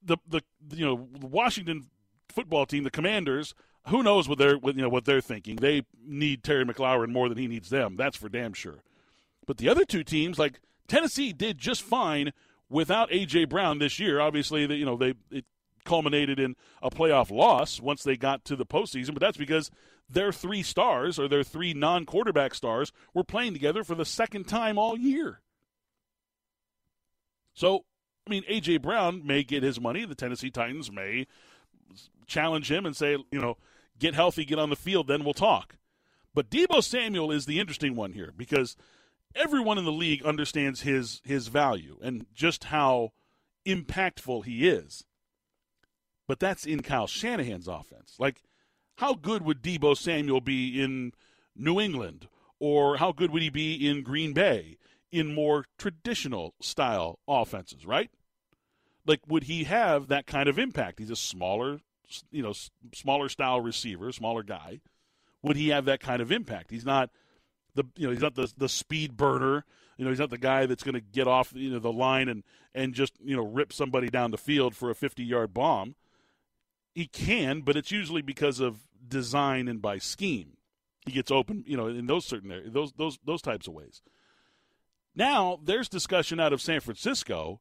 [0.02, 1.86] the the you know Washington
[2.28, 3.54] football team, the Commanders.
[3.88, 5.56] Who knows what they're what, you know what they're thinking?
[5.56, 7.96] They need Terry McLaurin more than he needs them.
[7.96, 8.82] That's for damn sure.
[9.46, 12.32] But the other two teams, like Tennessee, did just fine
[12.68, 14.20] without AJ Brown this year.
[14.20, 15.44] Obviously, you know they it
[15.84, 19.70] culminated in a playoff loss once they got to the postseason, but that's because
[20.08, 24.44] their three stars or their three non quarterback stars were playing together for the second
[24.46, 25.40] time all year.
[27.54, 27.84] So,
[28.26, 28.78] I mean, A.J.
[28.78, 30.04] Brown may get his money.
[30.04, 31.26] The Tennessee Titans may
[32.26, 33.56] challenge him and say, you know,
[33.98, 35.76] get healthy, get on the field, then we'll talk.
[36.34, 38.76] But Deebo Samuel is the interesting one here because
[39.34, 43.12] everyone in the league understands his his value and just how
[43.66, 45.04] impactful he is.
[46.26, 48.16] But that's in Kyle Shanahan's offense.
[48.18, 48.42] Like
[48.96, 51.12] how good would Deebo Samuel be in
[51.56, 52.28] New England?
[52.60, 54.78] Or how good would he be in Green Bay
[55.12, 58.10] in more traditional style offenses, right?
[59.06, 60.98] Like, would he have that kind of impact?
[60.98, 61.80] He's a smaller,
[62.30, 62.52] you know,
[62.94, 64.80] smaller style receiver, smaller guy.
[65.42, 66.70] Would he have that kind of impact?
[66.70, 67.10] He's not
[67.74, 69.64] the, you know, he's not the the speed burner.
[69.96, 72.28] You know, he's not the guy that's going to get off, you know, the line
[72.28, 72.44] and
[72.74, 75.94] and just you know rip somebody down the field for a fifty yard bomb.
[76.94, 80.56] He can, but it's usually because of design and by scheme.
[81.06, 84.02] He gets open, you know, in those certain areas, those those those types of ways.
[85.14, 87.60] Now there's discussion out of San Francisco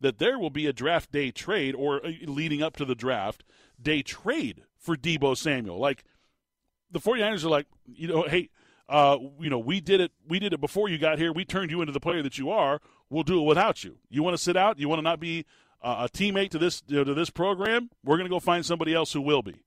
[0.00, 3.44] that there will be a draft day trade or uh, leading up to the draft
[3.80, 5.78] day trade for Deebo Samuel.
[5.78, 6.04] Like
[6.90, 8.50] the 49ers are like, you know, hey,
[8.88, 11.32] uh, you know, we did it we did it before you got here.
[11.32, 12.80] We turned you into the player that you are.
[13.10, 13.98] We'll do it without you.
[14.08, 14.78] You want to sit out?
[14.78, 15.44] You want to not be
[15.82, 17.90] uh, a teammate to this you know, to this program?
[18.04, 19.62] We're going to go find somebody else who will be.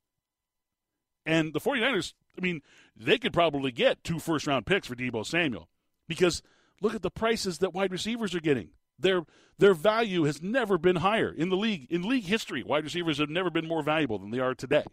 [1.25, 2.61] And the 49ers, I mean,
[2.95, 5.69] they could probably get two first round picks for Deebo Samuel
[6.07, 6.41] because
[6.81, 8.69] look at the prices that wide receivers are getting.
[9.01, 9.23] Their
[9.57, 11.87] their value has never been higher in the league.
[11.89, 14.85] In league history, wide receivers have never been more valuable than they are today.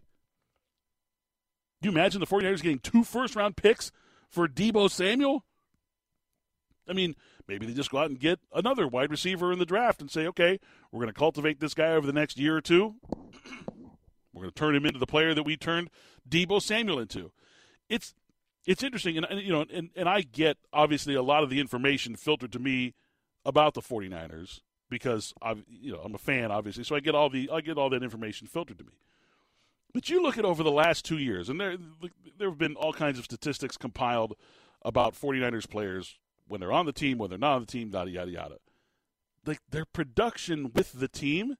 [1.81, 3.92] You imagine the 49ers getting two first round picks
[4.29, 5.44] for Deebo Samuel?
[6.88, 7.14] I mean,
[7.47, 10.27] maybe they just go out and get another wide receiver in the draft and say,
[10.27, 10.59] okay,
[10.90, 12.97] we're going to cultivate this guy over the next year or two.
[14.33, 15.90] we're going to turn him into the player that we turned
[16.29, 17.31] Deebo Samuel into.
[17.88, 18.14] It's
[18.66, 21.59] it's interesting, and, and you know, and, and I get obviously a lot of the
[21.59, 22.94] information filtered to me
[23.44, 27.31] about the 49ers because I, you know, I'm a fan, obviously, so I get all
[27.31, 28.92] the I get all that information filtered to me.
[29.92, 31.77] But you look at over the last two years, and there
[32.38, 34.35] there have been all kinds of statistics compiled
[34.83, 38.11] about 49ers players when they're on the team, when they're not on the team, yada
[38.11, 38.57] yada yada.
[39.46, 41.57] Like their production with the team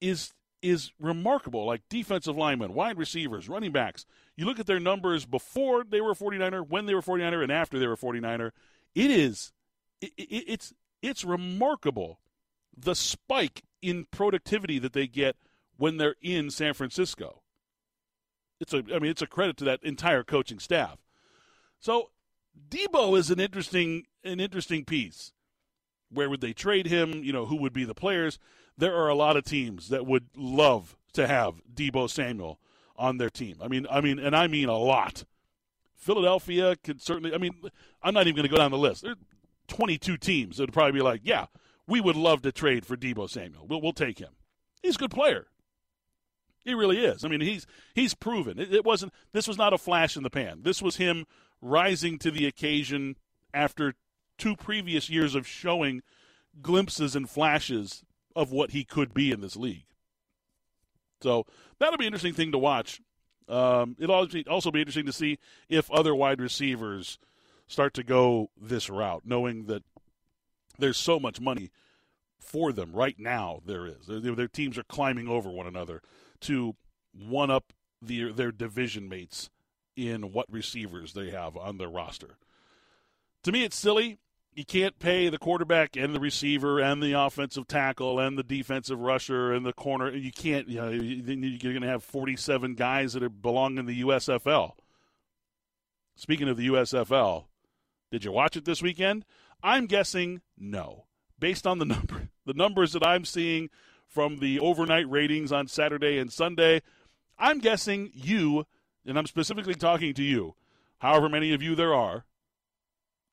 [0.00, 1.66] is is remarkable.
[1.66, 4.06] Like defensive linemen, wide receivers, running backs.
[4.36, 7.52] You look at their numbers before they were a 49er, when they were 49er, and
[7.52, 8.50] after they were 49er.
[8.94, 9.52] It is
[10.00, 12.20] it, it, it's it's remarkable
[12.76, 15.36] the spike in productivity that they get
[15.76, 17.42] when they're in San Francisco.
[18.60, 20.98] It's a I mean it's a credit to that entire coaching staff.
[21.78, 22.10] So
[22.68, 25.32] Deebo is an interesting an interesting piece.
[26.10, 27.22] Where would they trade him?
[27.24, 28.38] You know, who would be the players?
[28.78, 32.58] There are a lot of teams that would love to have Deebo Samuel
[32.96, 33.58] on their team.
[33.60, 35.24] I mean, I mean, and I mean a lot.
[35.96, 37.34] Philadelphia could certainly.
[37.34, 37.54] I mean,
[38.02, 39.02] I'm not even going to go down the list.
[39.02, 39.16] There's
[39.68, 41.46] 22 teams that would probably be like, yeah,
[41.86, 43.66] we would love to trade for Deebo Samuel.
[43.66, 44.30] We'll, we'll take him.
[44.82, 45.46] He's a good player.
[46.64, 47.24] He really is.
[47.24, 48.58] I mean, he's he's proven.
[48.58, 49.12] It, it wasn't.
[49.32, 50.60] This was not a flash in the pan.
[50.62, 51.26] This was him
[51.60, 53.16] rising to the occasion
[53.52, 53.94] after
[54.38, 56.02] two previous years of showing
[56.62, 58.02] glimpses and flashes
[58.34, 59.86] of what he could be in this league.
[61.22, 61.46] So
[61.78, 63.00] that'll be an interesting thing to watch.
[63.48, 67.18] Um, it'll also be interesting to see if other wide receivers
[67.66, 69.82] start to go this route, knowing that
[70.78, 71.70] there's so much money
[72.38, 73.60] for them right now.
[73.64, 74.06] There is.
[74.06, 76.02] Their, their teams are climbing over one another
[76.42, 76.76] to
[77.12, 77.72] one up
[78.02, 79.50] the, their division mates
[79.96, 82.36] in what receivers they have on their roster.
[83.44, 84.18] To me, it's silly.
[84.54, 89.00] You can't pay the quarterback and the receiver and the offensive tackle and the defensive
[89.00, 90.10] rusher and the corner.
[90.14, 90.68] You can't.
[90.68, 94.72] You know, you're going to have 47 guys that are belong in the USFL.
[96.14, 97.46] Speaking of the USFL,
[98.14, 99.24] did you watch it this weekend?
[99.60, 101.06] I'm guessing no.
[101.40, 103.70] Based on the number, the numbers that I'm seeing
[104.06, 106.80] from the overnight ratings on Saturday and Sunday,
[107.40, 108.66] I'm guessing you
[109.04, 110.54] and I'm specifically talking to you,
[110.98, 112.24] however many of you there are,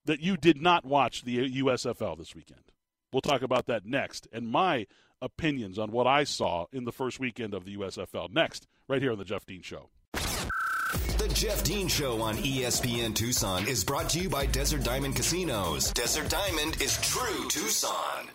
[0.05, 2.71] that you did not watch the USFL this weekend.
[3.13, 4.87] We'll talk about that next and my
[5.21, 9.11] opinions on what I saw in the first weekend of the USFL next, right here
[9.11, 9.91] on The Jeff Dean Show.
[10.91, 15.93] The Jeff Dean Show on ESPN Tucson is brought to you by Desert Diamond Casinos.
[15.93, 18.27] Desert Diamond is true Tucson.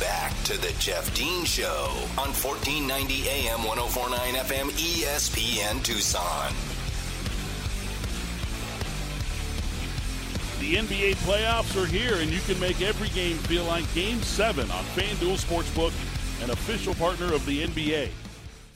[0.00, 6.54] Back to the Jeff Dean Show on 1490 AM 1049 FM ESPN Tucson.
[10.60, 14.70] The NBA playoffs are here, and you can make every game feel like Game 7
[14.70, 15.92] on FanDuel Sportsbook,
[16.42, 18.08] an official partner of the NBA.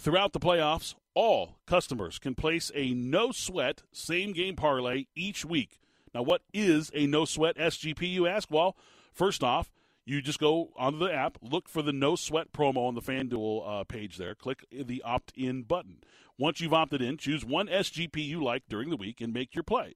[0.01, 5.81] Throughout the playoffs, all customers can place a no sweat same game parlay each week.
[6.15, 8.51] Now, what is a no sweat SGP, you ask?
[8.51, 8.77] Well,
[9.13, 9.73] first off,
[10.05, 13.81] you just go onto the app, look for the no sweat promo on the FanDuel
[13.81, 16.05] uh, page there, click the opt in button.
[16.39, 19.65] Once you've opted in, choose one SGP you like during the week and make your
[19.65, 19.95] play.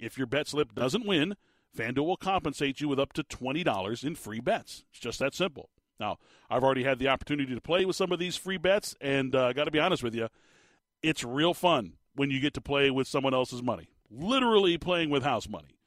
[0.00, 1.36] If your bet slip doesn't win,
[1.76, 4.84] FanDuel will compensate you with up to $20 in free bets.
[4.90, 5.68] It's just that simple.
[6.00, 6.18] Now,
[6.50, 9.50] I've already had the opportunity to play with some of these free bets, and I
[9.50, 10.28] uh, got to be honest with you,
[11.02, 13.88] it's real fun when you get to play with someone else's money.
[14.10, 15.78] Literally playing with house money.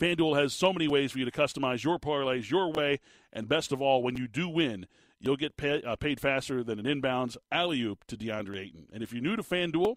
[0.00, 2.98] FanDuel has so many ways for you to customize your parlays your way,
[3.32, 4.86] and best of all, when you do win,
[5.20, 8.86] you'll get pay, uh, paid faster than an inbounds alley oop to DeAndre Ayton.
[8.92, 9.96] And if you're new to FanDuel,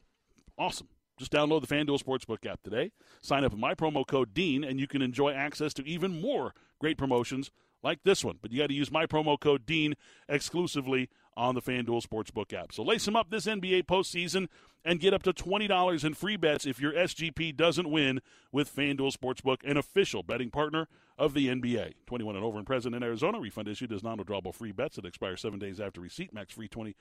[0.58, 0.90] awesome.
[1.18, 2.92] Just download the FanDuel Sportsbook app today.
[3.22, 6.54] Sign up with my promo code DEAN, and you can enjoy access to even more
[6.80, 7.50] great promotions
[7.82, 8.38] like this one.
[8.40, 9.96] But you got to use my promo code DEAN
[10.30, 12.74] exclusively on the FanDuel Sportsbook app.
[12.74, 14.48] So lace them up this NBA postseason
[14.84, 18.20] and get up to $20 in free bets if your SGP doesn't win
[18.52, 21.94] with FanDuel Sportsbook, an official betting partner of the NBA.
[22.08, 23.40] 21 and over and present in Arizona.
[23.40, 26.34] Refund issued as non-withdrawable free bets that expire seven days after receipt.
[26.34, 26.96] Max free 20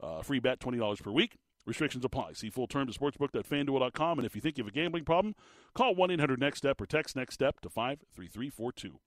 [0.00, 1.36] uh, free bet $20 per week.
[1.64, 2.32] Restrictions apply.
[2.32, 4.18] See full terms at sportsbook.fanduel.com.
[4.18, 5.34] And if you think you have a gambling problem,
[5.74, 8.98] call 1 800 NEXT STEP or text NEXT STEP to 53342.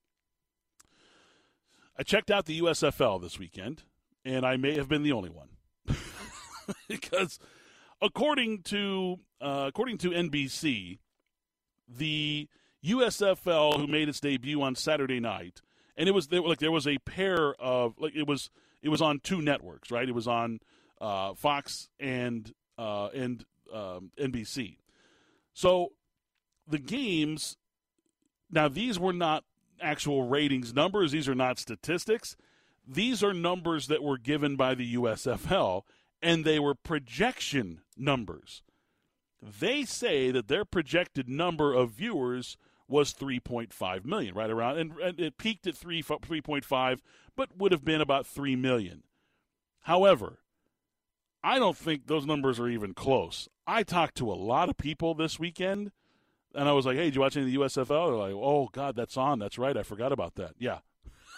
[1.98, 3.84] I checked out the USFL this weekend
[4.25, 5.49] and I may have been the only one
[6.89, 7.39] because
[8.01, 10.99] according to uh, according to NBC,
[11.88, 12.49] the
[12.83, 15.61] USFL who made its debut on Saturday night,
[15.95, 18.49] and it was there, like there was a pair of like it was
[18.81, 20.07] it was on two networks, right?
[20.07, 20.59] It was on
[20.99, 24.77] uh, Fox and uh, and um, NBC.
[25.53, 25.93] So
[26.67, 27.57] the games
[28.51, 29.43] now these were not
[29.81, 31.11] actual ratings numbers.
[31.11, 32.35] These are not statistics.
[32.88, 35.84] These are numbers that were given by the USFL,
[36.21, 38.62] and they were projection numbers.
[39.41, 45.19] They say that their projected number of viewers was 3.5 million, right around, and, and
[45.19, 47.00] it peaked at 3 3.5,
[47.36, 49.04] but would have been about 3 million.
[49.82, 50.39] However,
[51.43, 53.48] I don't think those numbers are even close.
[53.67, 55.91] I talked to a lot of people this weekend,
[56.56, 58.69] and I was like, "Hey, did you watch any of the USFL?" They're like, "Oh
[58.71, 59.39] God, that's on.
[59.39, 59.78] That's right.
[59.78, 60.80] I forgot about that." Yeah,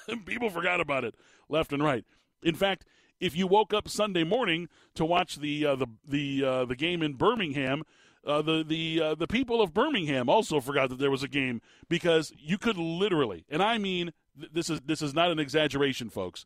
[0.26, 1.16] people forgot about it
[1.50, 2.06] left and right.
[2.44, 2.86] In fact,
[3.20, 7.02] if you woke up Sunday morning to watch the uh, the the uh, the game
[7.02, 7.84] in Birmingham,
[8.26, 11.62] uh, the the uh, the people of Birmingham also forgot that there was a game
[11.90, 16.10] because you could literally, and I mean th- this is this is not an exaggeration,
[16.10, 16.46] folks.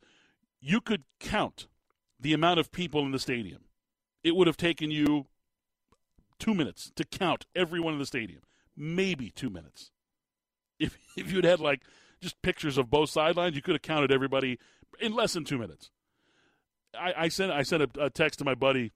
[0.60, 1.67] You could count
[2.19, 3.63] the amount of people in the stadium.
[4.24, 5.26] It would have taken you
[6.39, 8.41] two minutes to count everyone in the stadium,
[8.78, 9.91] maybe two minutes.
[10.80, 11.82] If if you'd had like
[12.21, 14.60] just pictures of both sidelines, you could have counted everybody
[14.99, 15.89] in less than two minutes.
[16.97, 18.91] I, I sent I sent a, a, text to my buddy,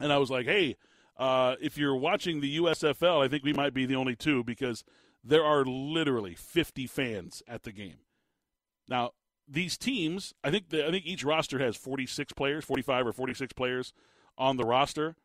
[0.00, 0.76] and I was like, "Hey,
[1.18, 4.84] uh, if you're watching the USFL, I think we might be the only two because
[5.22, 7.98] there are literally 50 fans at the game."
[8.88, 9.12] Now,
[9.46, 13.52] these teams, I think the, I think each roster has 46 players, 45 or 46
[13.52, 13.92] players
[14.38, 15.16] on the roster.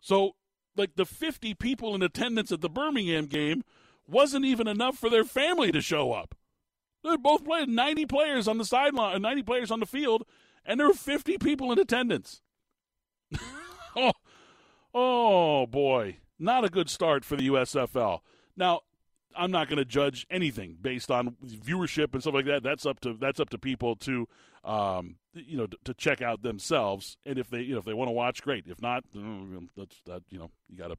[0.00, 0.36] So,
[0.76, 3.64] like the 50 people in attendance at the Birmingham game
[4.06, 6.34] wasn't even enough for their family to show up.
[7.04, 10.24] They both played 90 players on the sideline, 90 players on the field,
[10.64, 12.42] and there were 50 people in attendance.
[13.96, 14.12] oh,
[14.94, 18.20] oh boy, not a good start for the USFL.
[18.56, 18.80] Now,
[19.36, 22.62] I'm not going to judge anything based on viewership and stuff like that.
[22.62, 24.26] That's up to that's up to people to,
[24.64, 27.16] um, you know, to, to check out themselves.
[27.24, 28.64] And if they, you know, if they want to watch, great.
[28.66, 29.04] If not,
[29.76, 30.22] that's that.
[30.30, 30.96] You know, you got to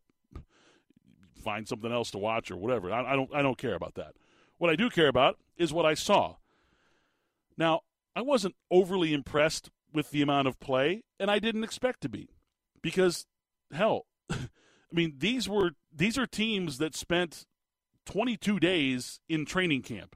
[1.43, 2.91] find something else to watch or whatever.
[2.91, 4.13] I, I don't I don't care about that.
[4.59, 6.35] What I do care about is what I saw.
[7.57, 7.81] Now,
[8.15, 12.29] I wasn't overly impressed with the amount of play, and I didn't expect to be,
[12.81, 13.25] because
[13.71, 14.37] hell, I
[14.91, 17.45] mean these were these are teams that spent
[18.05, 20.15] 22 days in training camp.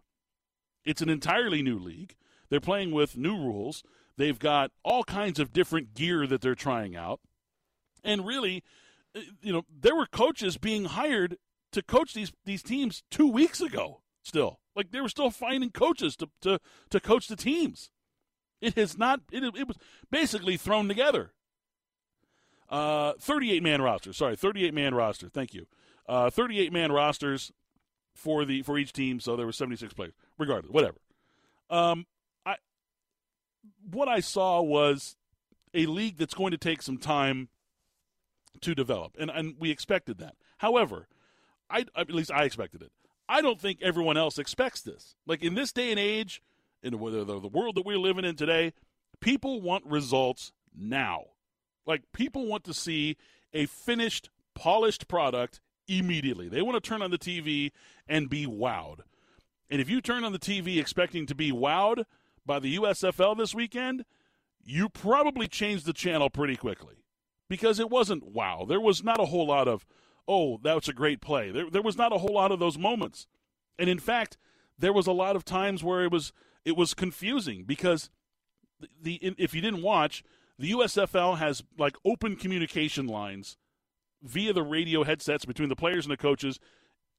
[0.85, 2.15] It's an entirely new league.
[2.49, 3.83] They're playing with new rules.
[4.17, 7.21] They've got all kinds of different gear that they're trying out.
[8.03, 8.63] And really,
[9.15, 11.37] uh, you know, there were coaches being hired
[11.71, 14.59] to coach these these teams 2 weeks ago still.
[14.75, 16.59] Like they were still finding coaches to to
[16.89, 17.91] to coach the teams.
[18.61, 19.77] It has not it, it was
[20.09, 21.33] basically thrown together.
[22.69, 24.13] Uh 38 man roster.
[24.13, 25.29] Sorry, 38 man roster.
[25.29, 25.67] Thank you.
[26.07, 27.51] Uh 38 man rosters
[28.13, 30.13] for the for each team, so there were 76 players.
[30.37, 30.97] Regardless, whatever.
[31.69, 32.05] Um,
[32.45, 32.55] I
[33.89, 35.15] what I saw was
[35.73, 37.49] a league that's going to take some time
[38.61, 40.35] to develop, and and we expected that.
[40.59, 41.07] However,
[41.69, 42.91] I at least I expected it.
[43.33, 45.15] I don't think everyone else expects this.
[45.25, 46.39] Like in this day and age,
[46.83, 48.73] in the, world that we're living in today,
[49.21, 51.23] people want results now.
[51.87, 53.17] Like people want to see
[53.51, 56.47] a finished, polished product immediately.
[56.47, 57.71] They want to turn on the TV
[58.07, 58.99] and be wowed.
[59.67, 62.03] And if you turn on the TV expecting to be wowed
[62.45, 64.05] by the USFL this weekend,
[64.63, 67.03] you probably changed the channel pretty quickly
[67.49, 68.63] because it wasn't wow.
[68.69, 69.87] There was not a whole lot of,
[70.27, 71.51] oh, that's a great play.
[71.51, 73.27] There, there was not a whole lot of those moments.
[73.77, 74.37] And in fact,
[74.77, 76.31] there was a lot of times where it was
[76.65, 78.09] it was confusing because
[78.79, 80.23] the, the if you didn't watch,
[80.57, 83.57] the USFL has like open communication lines
[84.21, 86.59] via the radio headsets between the players and the coaches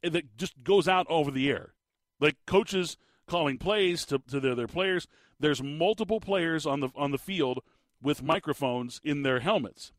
[0.03, 1.75] eh, that just goes out over the air.
[2.21, 5.07] Like coaches calling plays to, to their, their players.
[5.38, 7.61] There's multiple players on the on the field
[8.03, 9.93] with microphones in their helmets.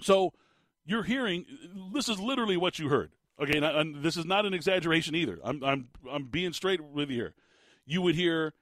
[0.00, 0.32] So
[0.84, 1.46] you're hearing
[1.92, 3.12] this is literally what you heard.
[3.40, 5.38] Okay, and, and this is not an exaggeration either.
[5.42, 7.34] I'm I'm I'm being straight with you here.
[7.84, 8.54] You would hear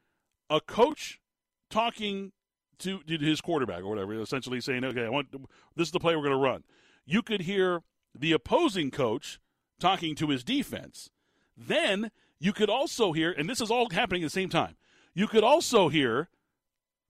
[0.48, 1.20] a coach
[1.68, 2.32] talking
[2.78, 5.32] to, to his quarterback or whatever, essentially saying, "Okay, I want
[5.76, 6.64] this is the play we're going to run."
[7.10, 7.82] you could hear
[8.14, 9.40] the opposing coach
[9.80, 11.10] talking to his defense.
[11.56, 14.76] Then you could also hear, and this is all happening at the same time,
[15.12, 16.28] you could also hear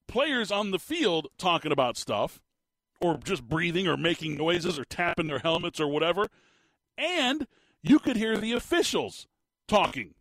[0.09, 2.41] players on the field talking about stuff
[3.01, 6.27] or just breathing or making noises or tapping their helmets or whatever.
[6.99, 7.47] And
[7.83, 9.27] you could hear the officials
[9.67, 10.15] talking.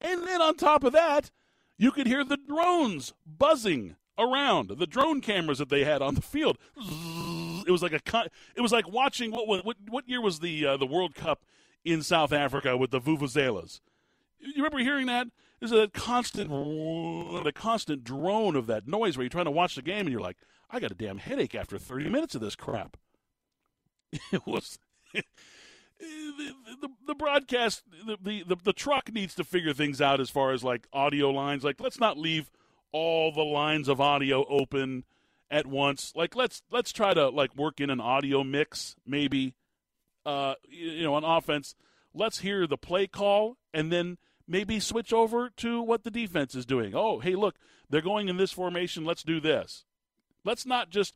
[0.00, 1.30] And then on top of that,
[1.76, 6.22] you could hear the drones buzzing around, the drone cameras that they had on the
[6.22, 6.58] field.
[7.66, 10.76] It was like a it was like watching what what what year was the uh,
[10.76, 11.44] the World Cup
[11.84, 13.80] in South Africa with the vuvuzelas.
[14.40, 15.28] You remember hearing that?
[15.60, 19.82] There's a constant a constant drone of that noise where you're trying to watch the
[19.82, 20.36] game and you're like,
[20.70, 22.96] I got a damn headache after 30 minutes of this crap.
[24.32, 24.78] It was
[25.12, 25.22] the,
[26.80, 30.64] the, the broadcast, the, the, the, truck needs to figure things out as far as
[30.64, 31.64] like audio lines.
[31.64, 32.50] Like, let's not leave
[32.92, 35.04] all the lines of audio open
[35.50, 36.12] at once.
[36.14, 39.54] Like, let's let's try to like work in an audio mix, maybe.
[40.24, 41.74] Uh, you know, on offense,
[42.12, 46.66] let's hear the play call and then maybe switch over to what the defense is
[46.66, 46.94] doing.
[46.94, 47.56] Oh, hey, look,
[47.88, 49.04] they're going in this formation.
[49.04, 49.84] Let's do this.
[50.48, 51.14] Let's not just,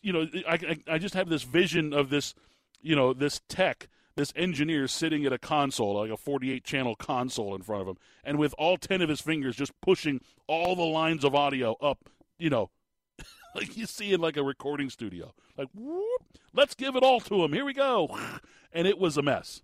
[0.00, 2.34] you know, I, I, I just have this vision of this,
[2.80, 7.54] you know, this tech this engineer sitting at a console, like a 48 channel console
[7.54, 10.82] in front of him, and with all 10 of his fingers just pushing all the
[10.82, 12.08] lines of audio up,
[12.38, 12.70] you know,
[13.54, 15.34] like you see in like a recording studio.
[15.56, 17.52] Like, whoop, let's give it all to him.
[17.52, 18.16] Here we go.
[18.76, 19.62] And it was a mess.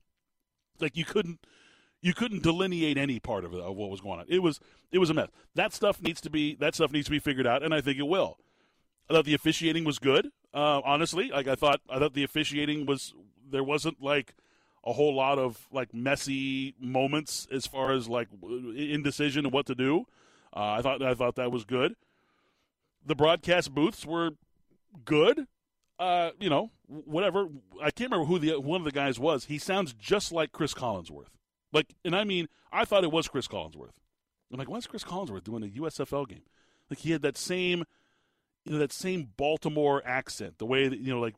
[0.78, 1.44] Like you couldn't
[2.00, 4.26] you couldn't delineate any part of it of what was going on.
[4.28, 4.60] It was
[4.92, 5.30] it was a mess.
[5.56, 7.98] That stuff needs to be that stuff needs to be figured out, and I think
[7.98, 8.38] it will.
[9.10, 10.30] I thought the officiating was good.
[10.54, 13.12] Uh, honestly, like I thought I thought the officiating was
[13.50, 14.34] there wasn't like
[14.84, 19.74] a whole lot of like messy moments as far as like indecision and what to
[19.74, 20.06] do.
[20.54, 21.96] Uh, I thought I thought that was good.
[23.04, 24.30] The broadcast booths were
[25.04, 25.46] good.
[25.98, 27.48] Uh, you know, whatever.
[27.82, 29.46] I can't remember who the one of the guys was.
[29.46, 31.28] He sounds just like Chris Collinsworth.
[31.72, 33.92] Like, and I mean, I thought it was Chris Collinsworth.
[34.52, 36.42] I'm like, why's Chris Collinsworth doing a USFL game?
[36.88, 37.84] Like, he had that same,
[38.64, 40.58] you know, that same Baltimore accent.
[40.58, 41.34] The way that you know, like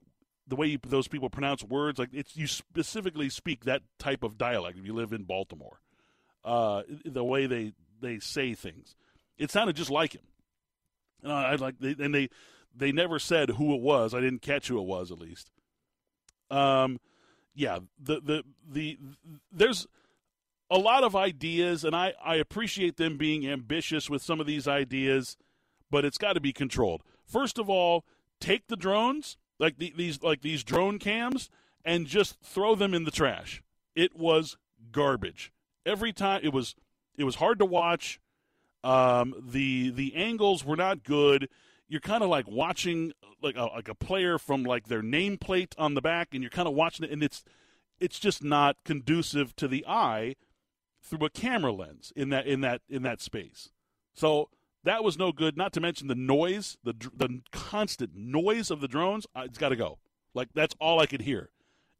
[0.46, 4.36] the way you, those people pronounce words, like it's you specifically speak that type of
[4.36, 5.80] dialect if you live in Baltimore.
[6.44, 8.96] Uh, the way they they say things,
[9.38, 10.22] it sounded just like him.
[11.24, 12.28] Uh, I like, they, and they
[12.74, 14.14] they never said who it was.
[14.14, 15.50] I didn't catch who it was, at least.
[16.50, 16.98] Um,
[17.54, 18.98] yeah, the the the
[19.52, 19.86] there's
[20.70, 24.66] a lot of ideas, and I I appreciate them being ambitious with some of these
[24.66, 25.36] ideas,
[25.90, 27.02] but it's got to be controlled.
[27.32, 28.04] First of all,
[28.40, 31.48] take the drones like the, these like these drone cams
[31.84, 33.62] and just throw them in the trash.
[33.94, 34.58] It was
[34.90, 35.52] garbage.
[35.86, 36.74] Every time it was
[37.16, 38.20] it was hard to watch.
[38.84, 41.48] Um, the the angles were not good.
[41.88, 45.94] You're kind of like watching like a, like a player from like their nameplate on
[45.94, 47.44] the back, and you're kind of watching it, and it's
[48.00, 50.34] it's just not conducive to the eye
[51.00, 53.70] through a camera lens in that in that in that space.
[54.12, 54.48] So
[54.84, 55.56] that was no good.
[55.56, 59.26] Not to mention the noise, the the constant noise of the drones.
[59.36, 59.98] It's got to go.
[60.34, 61.50] Like that's all I could hear,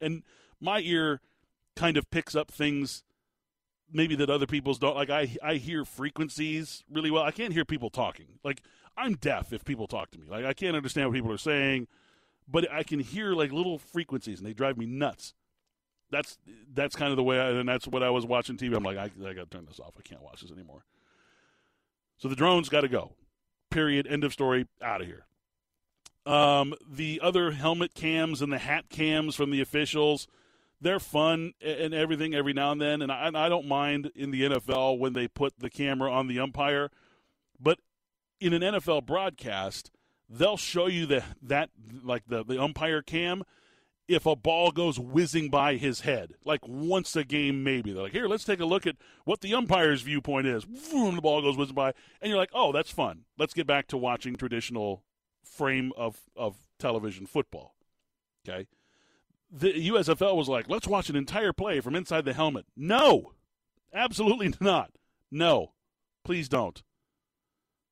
[0.00, 0.22] and
[0.60, 1.20] my ear
[1.76, 3.02] kind of picks up things
[3.92, 4.96] maybe that other people's don't.
[4.96, 7.22] Like I I hear frequencies really well.
[7.22, 8.38] I can't hear people talking.
[8.42, 8.62] Like
[8.96, 10.26] I'm deaf if people talk to me.
[10.28, 11.88] Like I can't understand what people are saying,
[12.48, 15.34] but I can hear like little frequencies, and they drive me nuts.
[16.10, 16.38] That's
[16.72, 18.76] that's kind of the way, I, and that's what I was watching TV.
[18.76, 19.94] I'm like, I, I got to turn this off.
[19.98, 20.84] I can't watch this anymore.
[22.22, 23.14] So the drones got to go.
[23.68, 24.06] Period.
[24.06, 24.68] End of story.
[24.80, 25.26] Out of here.
[26.24, 30.28] Um, the other helmet cams and the hat cams from the officials,
[30.80, 33.02] they're fun and everything every now and then.
[33.02, 36.28] And I, and I don't mind in the NFL when they put the camera on
[36.28, 36.92] the umpire.
[37.58, 37.80] But
[38.38, 39.90] in an NFL broadcast,
[40.28, 41.70] they'll show you the, that,
[42.04, 43.42] like the, the umpire cam
[44.08, 47.92] if a ball goes whizzing by his head, like once a game, maybe.
[47.92, 50.64] They're like, here, let's take a look at what the umpire's viewpoint is.
[50.64, 53.24] Vroom, the ball goes whizzing by, and you're like, oh, that's fun.
[53.38, 55.04] Let's get back to watching traditional
[55.44, 57.74] frame of, of television football.
[58.46, 58.66] Okay.
[59.50, 62.66] The USFL was like, let's watch an entire play from inside the helmet.
[62.76, 63.32] No,
[63.92, 64.92] absolutely not.
[65.30, 65.72] No,
[66.24, 66.82] please don't.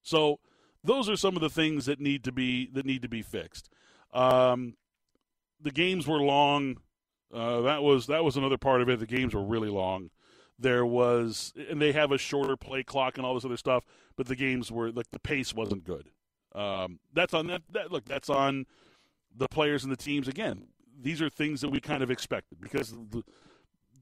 [0.02, 0.40] So
[0.82, 3.68] those are some of the things that need to be that need to be fixed.
[4.12, 4.74] Um,
[5.62, 6.78] the games were long.
[7.32, 8.98] Uh, that was that was another part of it.
[8.98, 10.10] The games were really long.
[10.58, 13.84] There was, and they have a shorter play clock and all this other stuff,
[14.16, 16.10] but the games were like the pace wasn't good.
[16.54, 17.90] Um, that's on that, that.
[17.90, 18.66] Look, that's on
[19.34, 20.28] the players and the teams.
[20.28, 20.66] Again,
[21.00, 23.22] these are things that we kind of expected because the,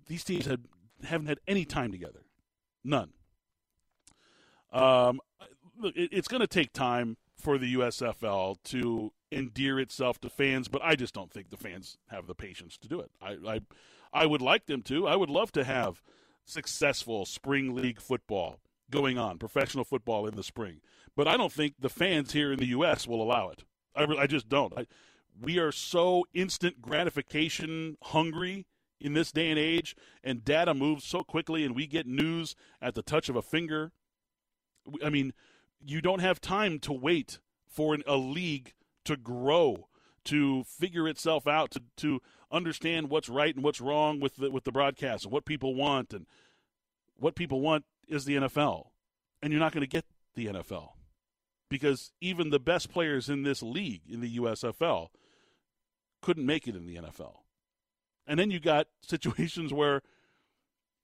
[0.06, 0.64] these teams had
[1.04, 2.24] haven't had any time together,
[2.82, 3.10] none.
[4.72, 5.20] Um,
[5.78, 10.68] look, it, it's going to take time for the USFL to endear itself to fans,
[10.68, 13.10] but I just don't think the fans have the patience to do it.
[13.20, 13.60] I, I,
[14.12, 15.06] I would like them to.
[15.06, 16.02] I would love to have
[16.44, 18.60] successful spring league football
[18.90, 20.80] going on, professional football in the spring.
[21.14, 23.06] But I don't think the fans here in the U.S.
[23.06, 23.64] will allow it.
[23.94, 24.72] I, I just don't.
[24.76, 24.86] I,
[25.40, 28.66] we are so instant gratification hungry
[29.00, 32.94] in this day and age, and data moves so quickly, and we get news at
[32.94, 33.92] the touch of a finger.
[35.04, 35.32] I mean,
[35.84, 38.72] you don't have time to wait for an, a league
[39.08, 39.88] to grow,
[40.26, 44.64] to figure itself out, to to understand what's right and what's wrong with the with
[44.64, 46.26] the broadcast and what people want and
[47.16, 48.88] what people want is the NFL.
[49.42, 50.04] And you're not going to get
[50.34, 50.90] the NFL
[51.70, 55.08] because even the best players in this league in the USFL
[56.20, 57.36] couldn't make it in the NFL.
[58.26, 60.02] And then you got situations where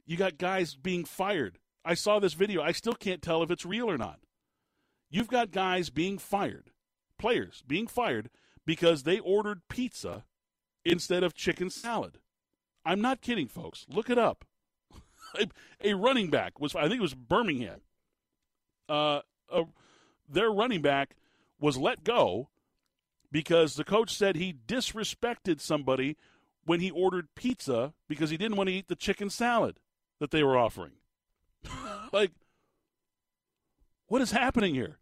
[0.04, 1.58] you got guys being fired.
[1.84, 2.60] I saw this video.
[2.62, 4.20] I still can't tell if it's real or not.
[5.10, 6.70] You've got guys being fired,
[7.18, 8.30] players being fired
[8.66, 10.24] because they ordered pizza
[10.84, 12.18] instead of chicken salad.
[12.84, 13.86] I'm not kidding, folks.
[13.88, 14.44] Look it up.
[15.84, 17.80] a, running back was, I think it was Birmingham.
[18.88, 19.64] Uh, a,
[20.28, 21.16] their running back
[21.58, 22.48] was let go
[23.32, 26.16] because the coach said he disrespected somebody
[26.64, 29.78] when he ordered pizza because he didn't want to eat the chicken salad
[30.20, 30.92] that they were offering.
[32.12, 32.32] like,
[34.06, 34.98] what is happening here?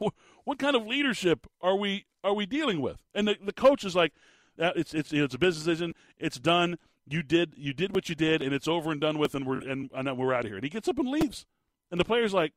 [0.46, 2.98] what kind of leadership are we are we dealing with?
[3.14, 4.12] And the, the coach is like,
[4.56, 5.92] that it's it's it's a business decision.
[6.18, 6.78] It's done.
[7.04, 9.58] You did you did what you did, and it's over and done with, and we're
[9.58, 10.54] and, and we're out of here.
[10.54, 11.46] And he gets up and leaves.
[11.90, 12.52] And the player's like,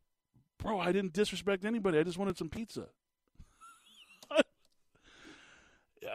[0.60, 1.98] bro, I didn't disrespect anybody.
[1.98, 2.90] I just wanted some pizza.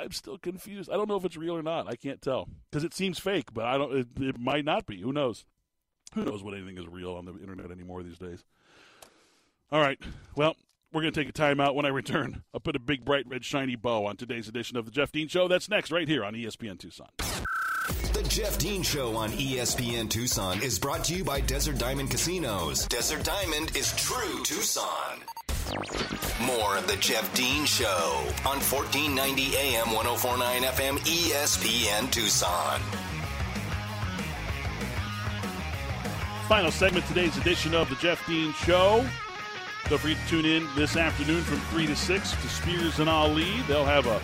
[0.01, 0.89] I'm still confused.
[0.91, 1.89] I don't know if it's real or not.
[1.89, 3.97] I can't tell because it seems fake, but I don't.
[3.97, 5.01] It, it might not be.
[5.01, 5.45] Who knows?
[6.15, 8.45] Who knows what anything is real on the internet anymore these days?
[9.73, 9.99] All right.
[10.37, 10.55] Well,
[10.95, 11.75] we're going to take a timeout.
[11.75, 14.85] When I return, I'll put a big, bright, red, shiny bow on today's edition of
[14.85, 15.49] the Jeff Dean Show.
[15.49, 17.09] That's next, right here on ESPN Tucson.
[17.19, 22.87] The Jeff Dean Show on ESPN Tucson is brought to you by Desert Diamond Casinos.
[22.87, 25.19] Desert Diamond is true Tucson.
[26.47, 32.81] More of the Jeff Dean Show on 1490 AM 1049 FM ESPN Tucson.
[36.49, 39.05] Final segment today's edition of the Jeff Dean Show.
[39.91, 43.61] Don't forget to tune in this afternoon from 3 to 6 to Spears and Ali.
[43.69, 44.19] They'll have a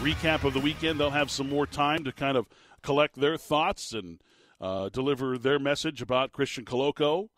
[0.00, 0.98] recap of the weekend.
[0.98, 2.48] They'll have some more time to kind of
[2.82, 4.20] collect their thoughts and
[4.60, 7.28] uh, deliver their message about Christian Koloko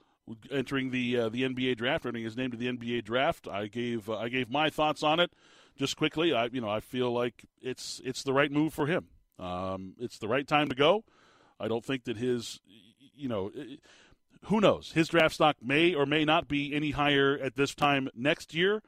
[0.50, 3.46] entering the uh, the NBA draft, earning his name to the NBA draft.
[3.46, 5.30] I gave uh, I gave my thoughts on it
[5.76, 6.32] just quickly.
[6.32, 9.08] I you know I feel like it's it's the right move for him.
[9.38, 11.04] Um, it's the right time to go.
[11.60, 12.58] I don't think that his
[13.14, 13.50] you know.
[14.44, 14.92] Who knows?
[14.92, 18.82] His draft stock may or may not be any higher at this time next year.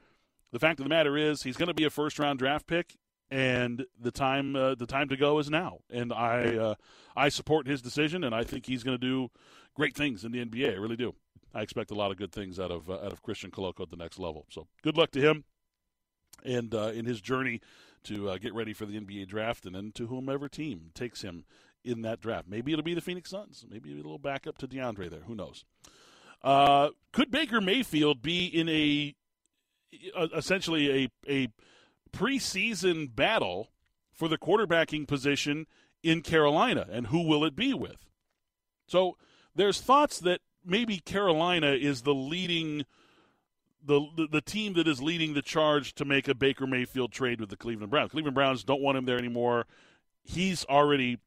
[0.51, 2.95] The fact of the matter is, he's going to be a first round draft pick,
[3.29, 5.79] and the time uh, the time to go is now.
[5.89, 6.75] And I uh,
[7.15, 9.29] I support his decision, and I think he's going to do
[9.75, 10.73] great things in the NBA.
[10.73, 11.13] I really do.
[11.53, 13.89] I expect a lot of good things out of uh, out of Christian Koloko at
[13.89, 14.45] the next level.
[14.49, 15.43] So good luck to him,
[16.43, 17.61] and uh, in his journey
[18.03, 21.45] to uh, get ready for the NBA draft, and then to whomever team takes him
[21.89, 22.47] in that draft.
[22.47, 23.65] Maybe it'll be the Phoenix Suns.
[23.69, 25.21] Maybe a little backup to DeAndre there.
[25.21, 25.65] Who knows?
[26.41, 29.15] Uh, could Baker Mayfield be in a,
[30.15, 31.47] a essentially a a
[32.11, 33.69] preseason battle
[34.13, 35.67] for the quarterbacking position
[36.01, 38.05] in Carolina, and who will it be with?
[38.87, 39.17] So
[39.55, 42.85] there's thoughts that maybe Carolina is the leading.
[43.81, 47.39] The, the, the team that is leading the charge to make a Baker Mayfield trade
[47.39, 48.11] with the Cleveland Browns.
[48.11, 49.67] Cleveland Browns don't want him there anymore.
[50.21, 51.19] He's already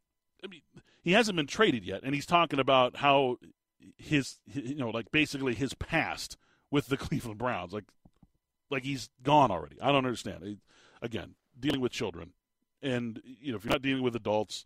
[0.44, 0.62] I mean,
[1.02, 3.38] he hasn't been traded yet, and he's talking about how
[3.96, 6.36] his, you know, like basically his past
[6.70, 7.84] with the Cleveland Browns, like,
[8.70, 9.76] like he's gone already.
[9.80, 10.58] I don't understand.
[11.00, 12.32] Again, dealing with children,
[12.80, 14.64] and you know, if you're not dealing with adults,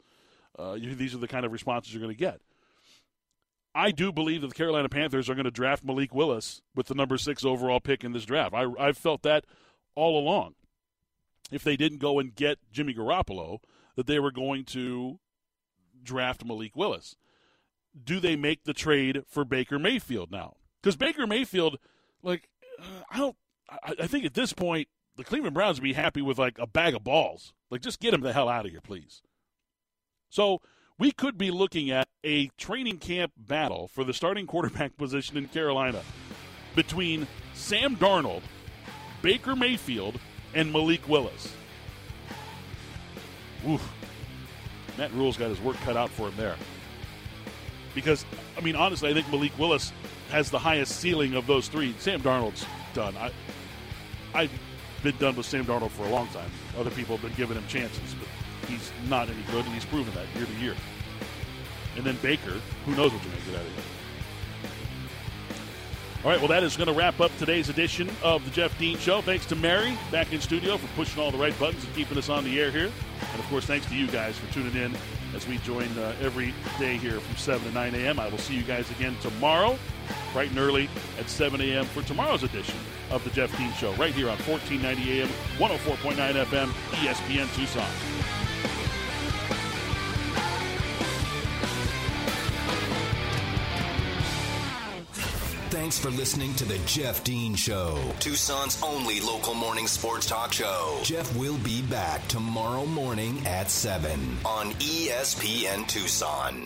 [0.59, 2.41] uh, you, these are the kind of responses you're going to get.
[3.75, 6.95] I do believe that the Carolina Panthers are going to draft Malik Willis with the
[6.95, 8.55] number six overall pick in this draft.
[8.55, 9.45] I, I've felt that
[9.95, 10.55] all along.
[11.51, 13.59] If they didn't go and get Jimmy Garoppolo,
[13.95, 15.19] that they were going to
[16.07, 17.17] draft Malik Willis.
[18.03, 20.57] Do they make the trade for Baker Mayfield now?
[20.83, 21.79] Because Baker Mayfield,
[22.23, 22.49] like,
[22.81, 23.37] uh, I don't.
[23.69, 26.67] I, I think at this point, the Cleveland Browns would be happy with like a
[26.67, 27.53] bag of balls.
[27.71, 29.23] Like, just get him the hell out of here, please.
[30.31, 30.61] So
[30.99, 35.49] we could be looking at a training camp battle for the starting quarterback position in
[35.49, 36.03] Carolina
[36.75, 38.43] between Sam Darnold,
[39.23, 40.21] Baker Mayfield,
[40.55, 41.53] and Malik Willis.
[43.67, 43.93] Oof.
[44.99, 46.57] Matt Rhule's got his work cut out for him there.
[47.95, 48.25] Because,
[48.57, 49.93] I mean, honestly, I think Malik Willis
[50.31, 51.95] has the highest ceiling of those three.
[51.99, 53.17] Sam Darnold's done.
[53.17, 53.31] I,
[54.35, 54.51] I've
[55.03, 56.51] been done with Sam Darnold for a long time.
[56.79, 60.13] Other people have been giving him chances, but he's not any good, and he's proven
[60.15, 60.75] that year to year.
[61.97, 63.96] And then Baker, who knows what you make of him.
[66.27, 68.99] All right, well, that is going to wrap up today's edition of the Jeff Dean
[68.99, 69.21] Show.
[69.21, 72.29] Thanks to Mary back in studio for pushing all the right buttons and keeping us
[72.29, 72.91] on the air here.
[73.31, 74.97] And of course, thanks to you guys for tuning in
[75.37, 78.19] as we join uh, every day here from 7 to 9 a.m.
[78.19, 79.79] I will see you guys again tomorrow,
[80.33, 81.85] bright and early at 7 a.m.
[81.85, 82.81] for tomorrow's edition
[83.13, 88.36] of the Jeff Dean Show, right here on 1490 a.m., 104.9 FM, ESPN Tucson.
[95.87, 100.99] Thanks for listening to the Jeff Dean Show, Tucson's only local morning sports talk show.
[101.05, 104.11] Jeff will be back tomorrow morning at 7
[104.45, 106.61] on ESPN Tucson.